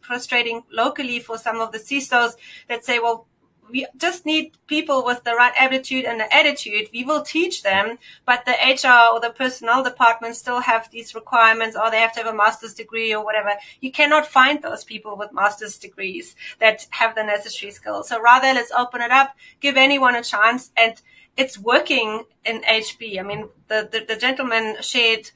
frustrating 0.00 0.62
locally 0.72 1.20
for 1.20 1.36
some 1.36 1.60
of 1.60 1.70
the 1.70 1.78
CISOs 1.78 2.32
that 2.68 2.82
say, 2.82 2.98
well, 2.98 3.26
we 3.70 3.86
just 3.96 4.26
need 4.26 4.52
people 4.66 5.04
with 5.04 5.24
the 5.24 5.34
right 5.34 5.52
attitude 5.58 6.04
and 6.04 6.20
the 6.20 6.34
attitude. 6.34 6.88
We 6.92 7.04
will 7.04 7.22
teach 7.22 7.62
them, 7.62 7.98
but 8.26 8.44
the 8.44 8.52
HR 8.52 9.14
or 9.14 9.20
the 9.20 9.34
personnel 9.36 9.82
department 9.82 10.36
still 10.36 10.60
have 10.60 10.90
these 10.90 11.14
requirements 11.14 11.76
or 11.76 11.90
they 11.90 12.00
have 12.00 12.12
to 12.14 12.22
have 12.22 12.32
a 12.32 12.36
master's 12.36 12.74
degree 12.74 13.14
or 13.14 13.24
whatever. 13.24 13.50
You 13.80 13.92
cannot 13.92 14.26
find 14.26 14.62
those 14.62 14.84
people 14.84 15.16
with 15.16 15.32
master's 15.32 15.78
degrees 15.78 16.36
that 16.58 16.86
have 16.90 17.14
the 17.14 17.24
necessary 17.24 17.72
skills. 17.72 18.08
So 18.08 18.20
rather 18.20 18.52
let's 18.52 18.72
open 18.72 19.00
it 19.00 19.10
up, 19.10 19.36
give 19.60 19.76
anyone 19.76 20.14
a 20.14 20.22
chance 20.22 20.70
and 20.76 21.00
it's 21.36 21.58
working 21.58 22.24
in 22.44 22.62
HP. 22.62 23.18
I 23.18 23.22
mean, 23.22 23.48
the, 23.68 23.88
the, 23.90 24.04
the 24.06 24.20
gentleman 24.20 24.76
shared 24.80 25.30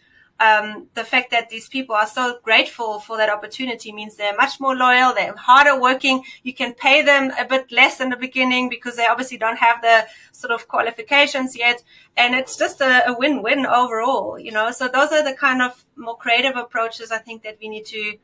um, 0.45 0.89
the 0.95 1.05
fact 1.05 1.31
that 1.31 1.49
these 1.49 1.69
people 1.69 1.95
are 1.95 2.07
so 2.07 2.39
grateful 2.43 3.01
for 3.01 3.17
that 3.17 3.31
opportunity 3.31 3.93
means 3.93 4.17
they're 4.17 4.37
much 4.37 4.61
more 4.61 4.77
loyal, 4.77 5.15
they're 5.15 5.35
harder 5.37 5.81
working. 5.81 6.23
You 6.43 6.53
can 6.53 6.75
pay 6.75 7.03
them 7.03 7.33
a 7.39 7.45
bit 7.47 7.73
less 7.73 8.01
in 8.01 8.11
the 8.11 8.17
beginning 8.17 8.69
because 8.69 8.97
they 8.97 9.07
obviously 9.07 9.39
don't 9.39 9.59
have 9.59 9.81
the 9.81 10.07
sort 10.33 10.53
of 10.53 10.69
qualifications 10.69 11.57
yet. 11.57 11.83
And 12.17 12.35
it's 12.35 12.57
just 12.57 12.81
a, 12.81 13.09
a 13.09 13.17
win-win 13.19 13.65
overall, 13.65 14.39
you 14.39 14.53
know. 14.53 14.71
So 14.71 14.89
those 14.89 15.13
are 15.13 15.25
the 15.25 15.35
kind 15.35 15.63
of 15.63 15.85
more 15.97 16.17
creative 16.17 16.57
approaches 16.57 17.11
I 17.11 17.19
think 17.19 17.43
that 17.45 17.57
we 17.61 17.69
need 17.69 17.87
to 17.87 18.15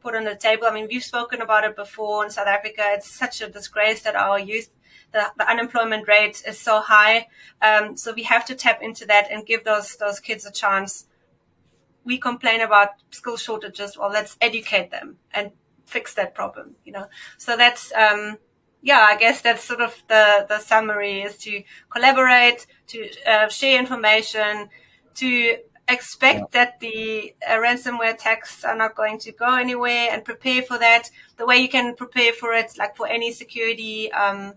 put 0.00 0.16
on 0.16 0.24
the 0.24 0.34
table. 0.34 0.66
I 0.66 0.72
mean, 0.72 0.88
we've 0.90 1.04
spoken 1.04 1.40
about 1.42 1.64
it 1.64 1.76
before 1.76 2.24
in 2.24 2.30
South 2.30 2.48
Africa. 2.48 2.82
It's 2.96 3.10
such 3.10 3.40
a 3.40 3.48
disgrace 3.48 4.02
that 4.02 4.16
our 4.16 4.38
youth 4.38 4.68
the, 5.12 5.22
the, 5.38 5.50
unemployment 5.50 6.06
rate 6.06 6.42
is 6.46 6.58
so 6.58 6.80
high. 6.80 7.28
Um, 7.62 7.96
so 7.96 8.12
we 8.12 8.24
have 8.24 8.44
to 8.46 8.54
tap 8.54 8.82
into 8.82 9.06
that 9.06 9.28
and 9.30 9.46
give 9.46 9.64
those 9.64 9.96
those 9.96 10.20
kids 10.20 10.44
a 10.44 10.52
chance 10.52 11.06
we 12.08 12.18
complain 12.18 12.60
about 12.62 12.88
skill 13.10 13.36
shortages. 13.36 13.96
Well, 13.98 14.10
let's 14.10 14.36
educate 14.40 14.90
them 14.90 15.18
and 15.32 15.52
fix 15.84 16.14
that 16.14 16.34
problem, 16.34 16.74
you 16.84 16.92
know? 16.92 17.06
So 17.36 17.56
that's, 17.56 17.92
um, 17.92 18.38
yeah, 18.82 19.06
I 19.12 19.16
guess 19.16 19.42
that's 19.42 19.62
sort 19.62 19.82
of 19.82 20.02
the, 20.08 20.46
the 20.48 20.58
summary 20.58 21.20
is 21.20 21.36
to 21.38 21.62
collaborate, 21.90 22.66
to 22.88 22.98
uh, 23.26 23.48
share 23.48 23.78
information, 23.78 24.70
to 25.16 25.58
expect 25.86 26.40
yeah. 26.40 26.46
that 26.52 26.80
the 26.80 27.34
uh, 27.46 27.56
ransomware 27.56 28.14
attacks 28.14 28.64
are 28.64 28.76
not 28.76 28.94
going 28.94 29.18
to 29.18 29.32
go 29.32 29.56
anywhere 29.56 30.08
and 30.10 30.24
prepare 30.24 30.62
for 30.62 30.78
that. 30.78 31.10
The 31.36 31.46
way 31.46 31.58
you 31.58 31.68
can 31.68 31.94
prepare 31.94 32.32
for 32.32 32.52
it, 32.54 32.72
like 32.78 32.96
for 32.96 33.06
any 33.06 33.32
security, 33.32 34.10
um, 34.12 34.54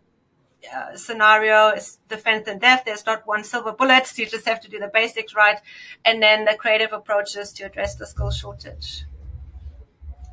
uh, 0.73 0.95
scenario 0.95 1.69
is 1.69 1.99
defense 2.07 2.47
in 2.47 2.59
depth. 2.59 2.85
There's 2.85 3.05
not 3.05 3.25
one 3.25 3.43
silver 3.43 3.71
bullet. 3.71 4.11
You 4.17 4.25
just 4.25 4.47
have 4.47 4.61
to 4.61 4.69
do 4.69 4.79
the 4.79 4.89
basics 4.93 5.35
right. 5.35 5.59
And 6.05 6.21
then 6.21 6.45
the 6.45 6.55
creative 6.55 6.93
approaches 6.93 7.51
to 7.53 7.63
address 7.63 7.95
the 7.95 8.05
skill 8.05 8.31
shortage. 8.31 9.05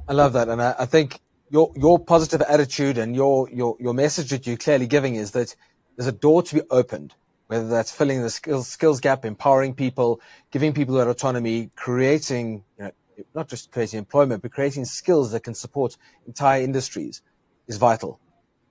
I 0.07 0.13
love 0.13 0.33
that. 0.35 0.49
And 0.49 0.61
I, 0.63 0.75
I 0.79 0.87
think 0.87 1.21
your, 1.51 1.73
your 1.77 1.99
positive 1.99 2.43
attitude 2.43 2.99
and 2.99 3.15
your, 3.15 3.49
your, 3.51 3.77
your 3.81 3.95
message 3.95 4.31
that 4.31 4.47
you're 4.47 4.57
clearly 4.57 4.87
giving 4.87 5.15
is 5.15 5.31
that 5.33 5.55
there's 5.97 6.07
a 6.07 6.13
door 6.13 6.43
to 6.43 6.55
be 6.57 6.63
opened, 6.71 7.15
whether 7.47 7.69
that's 7.69 7.91
filling 7.91 8.23
the 8.23 8.31
skills, 8.31 8.69
skills 8.69 9.01
gap, 9.01 9.25
empowering 9.25 9.75
people, 9.75 10.21
giving 10.51 10.73
people 10.73 10.95
that 10.97 11.09
autonomy, 11.09 11.71
creating, 11.75 12.65
you 12.79 12.85
know, 12.85 12.91
not 13.35 13.49
just 13.49 13.73
creating 13.73 13.99
employment, 13.99 14.43
but 14.43 14.53
creating 14.53 14.85
skills 14.85 15.33
that 15.33 15.41
can 15.41 15.55
support 15.55 15.97
entire 16.27 16.63
industries 16.63 17.23
is 17.67 17.77
vital 17.77 18.21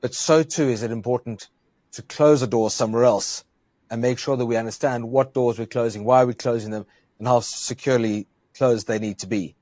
but 0.01 0.13
so 0.13 0.43
too 0.43 0.69
is 0.69 0.83
it 0.83 0.91
important 0.91 1.49
to 1.93 2.01
close 2.01 2.41
a 2.41 2.47
door 2.47 2.69
somewhere 2.69 3.03
else 3.03 3.43
and 3.89 4.01
make 4.01 4.19
sure 4.19 4.35
that 4.35 4.45
we 4.45 4.55
understand 4.55 5.09
what 5.09 5.33
doors 5.33 5.57
we're 5.57 5.65
closing, 5.65 6.03
why 6.03 6.23
we're 6.23 6.33
closing 6.33 6.71
them, 6.71 6.85
and 7.19 7.27
how 7.27 7.39
securely 7.39 8.27
closed 8.55 8.87
they 8.87 8.99
need 8.99 9.17
to 9.19 9.27
be. 9.27 9.55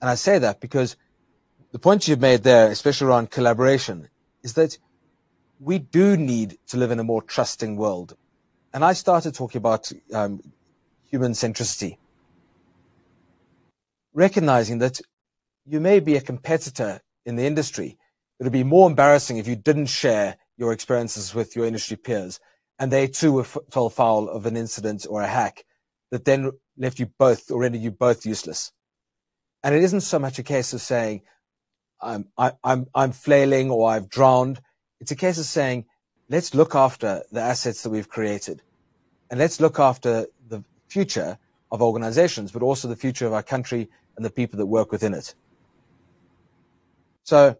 And 0.00 0.10
I 0.10 0.14
say 0.16 0.38
that 0.38 0.60
because 0.60 0.96
the 1.72 1.78
point 1.78 2.06
you've 2.06 2.20
made 2.20 2.42
there, 2.42 2.70
especially 2.70 3.08
around 3.08 3.30
collaboration, 3.30 4.08
is 4.42 4.52
that 4.54 4.78
we 5.58 5.78
do 5.78 6.16
need 6.16 6.58
to 6.68 6.76
live 6.76 6.90
in 6.90 7.00
a 7.00 7.04
more 7.04 7.22
trusting 7.22 7.76
world. 7.76 8.16
And 8.72 8.84
I 8.84 8.92
started 8.92 9.34
talking 9.34 9.58
about 9.58 9.90
um, 10.12 10.40
human 11.04 11.32
centricity, 11.32 11.96
recognizing 14.12 14.78
that 14.78 15.00
you 15.64 15.80
may 15.80 16.00
be 16.00 16.16
a 16.16 16.20
competitor 16.20 17.00
in 17.24 17.36
the 17.36 17.46
industry, 17.46 17.96
it 18.38 18.44
would 18.44 18.52
be 18.52 18.64
more 18.64 18.88
embarrassing 18.88 19.38
if 19.38 19.46
you 19.46 19.56
didn't 19.56 19.86
share 19.86 20.36
your 20.56 20.72
experiences 20.72 21.34
with 21.34 21.54
your 21.54 21.66
industry 21.66 21.96
peers 21.96 22.40
and 22.78 22.90
they 22.90 23.06
too 23.06 23.32
were 23.32 23.42
f- 23.42 23.58
fell 23.70 23.90
foul 23.90 24.28
of 24.28 24.46
an 24.46 24.56
incident 24.56 25.06
or 25.08 25.22
a 25.22 25.26
hack 25.26 25.64
that 26.10 26.24
then 26.24 26.50
left 26.76 26.98
you 26.98 27.06
both 27.18 27.50
or 27.50 27.60
rendered 27.60 27.80
you 27.80 27.90
both 27.90 28.26
useless. 28.26 28.72
And 29.62 29.74
it 29.74 29.82
isn't 29.82 30.02
so 30.02 30.18
much 30.18 30.38
a 30.38 30.42
case 30.42 30.72
of 30.72 30.80
saying, 30.80 31.22
I'm, 32.00 32.26
i 32.36 32.52
am 32.64 32.86
I'm 32.94 33.12
flailing 33.12 33.70
or 33.70 33.90
I've 33.90 34.08
drowned. 34.08 34.60
It's 35.00 35.12
a 35.12 35.16
case 35.16 35.38
of 35.38 35.46
saying, 35.46 35.86
let's 36.28 36.54
look 36.54 36.74
after 36.74 37.22
the 37.30 37.40
assets 37.40 37.82
that 37.82 37.90
we've 37.90 38.08
created 38.08 38.62
and 39.30 39.38
let's 39.38 39.60
look 39.60 39.78
after 39.78 40.26
the 40.48 40.62
future 40.88 41.38
of 41.72 41.80
organizations, 41.80 42.52
but 42.52 42.62
also 42.62 42.88
the 42.88 42.96
future 42.96 43.26
of 43.26 43.32
our 43.32 43.42
country 43.42 43.88
and 44.16 44.24
the 44.24 44.30
people 44.30 44.58
that 44.58 44.66
work 44.66 44.92
within 44.92 45.14
it. 45.14 45.34
So 47.24 47.56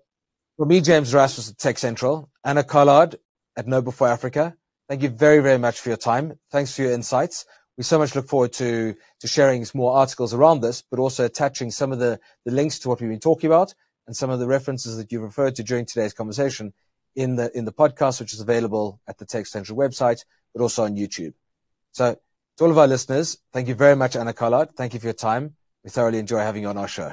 for 0.57 0.67
me, 0.67 0.81
James 0.81 1.13
Erasmus 1.13 1.51
at 1.51 1.59
Tech 1.59 1.79
Central, 1.79 2.31
Anna 2.45 2.63
Collard 2.63 3.17
at 3.57 3.67
KnowBe4 3.67 4.11
Africa. 4.11 4.57
Thank 4.89 5.03
you 5.03 5.09
very, 5.09 5.41
very 5.41 5.59
much 5.59 5.81
for 5.81 5.89
your 5.89 5.99
time. 5.99 6.39
Thanks 6.51 6.75
for 6.75 6.83
your 6.83 6.93
insights. 6.93 7.45
We 7.77 7.83
so 7.83 7.99
much 7.99 8.15
look 8.15 8.29
forward 8.29 8.53
to, 8.55 8.95
to 9.21 9.27
sharing 9.27 9.65
some 9.65 9.81
more 9.81 9.97
articles 9.97 10.33
around 10.33 10.61
this, 10.61 10.83
but 10.83 11.01
also 11.01 11.25
attaching 11.25 11.71
some 11.71 11.91
of 11.91 11.99
the, 11.99 12.21
the 12.45 12.53
links 12.53 12.79
to 12.81 12.89
what 12.89 13.01
we've 13.01 13.11
been 13.11 13.19
talking 13.19 13.49
about 13.49 13.75
and 14.07 14.15
some 14.15 14.31
of 14.31 14.39
the 14.39 14.47
references 14.47 14.97
that 14.97 15.11
you've 15.11 15.23
referred 15.23 15.57
to 15.57 15.65
during 15.65 15.87
today's 15.87 16.13
conversation 16.13 16.73
in 17.17 17.35
the, 17.37 17.57
in 17.57 17.65
the 17.65 17.73
podcast, 17.73 18.21
which 18.21 18.33
is 18.33 18.41
available 18.41 19.01
at 19.09 19.19
the 19.19 19.25
Tech 19.25 19.47
Central 19.47 19.77
website, 19.77 20.25
but 20.55 20.63
also 20.63 20.85
on 20.85 20.95
YouTube. 20.95 21.35
So 21.91 22.17
to 22.59 22.65
all 22.65 22.71
of 22.71 22.79
our 22.79 22.87
listeners, 22.87 23.39
thank 23.53 23.67
you 23.67 23.75
very 23.75 23.97
much, 23.97 24.15
Anna 24.15 24.33
Collard. 24.33 24.77
Thank 24.77 24.95
you 24.95 25.01
for 25.01 25.07
your 25.07 25.15
time. 25.15 25.57
We 25.83 25.91
thoroughly 25.91 26.19
enjoy 26.19 26.39
having 26.39 26.63
you 26.63 26.69
on 26.69 26.77
our 26.77 26.89
show. 26.89 27.13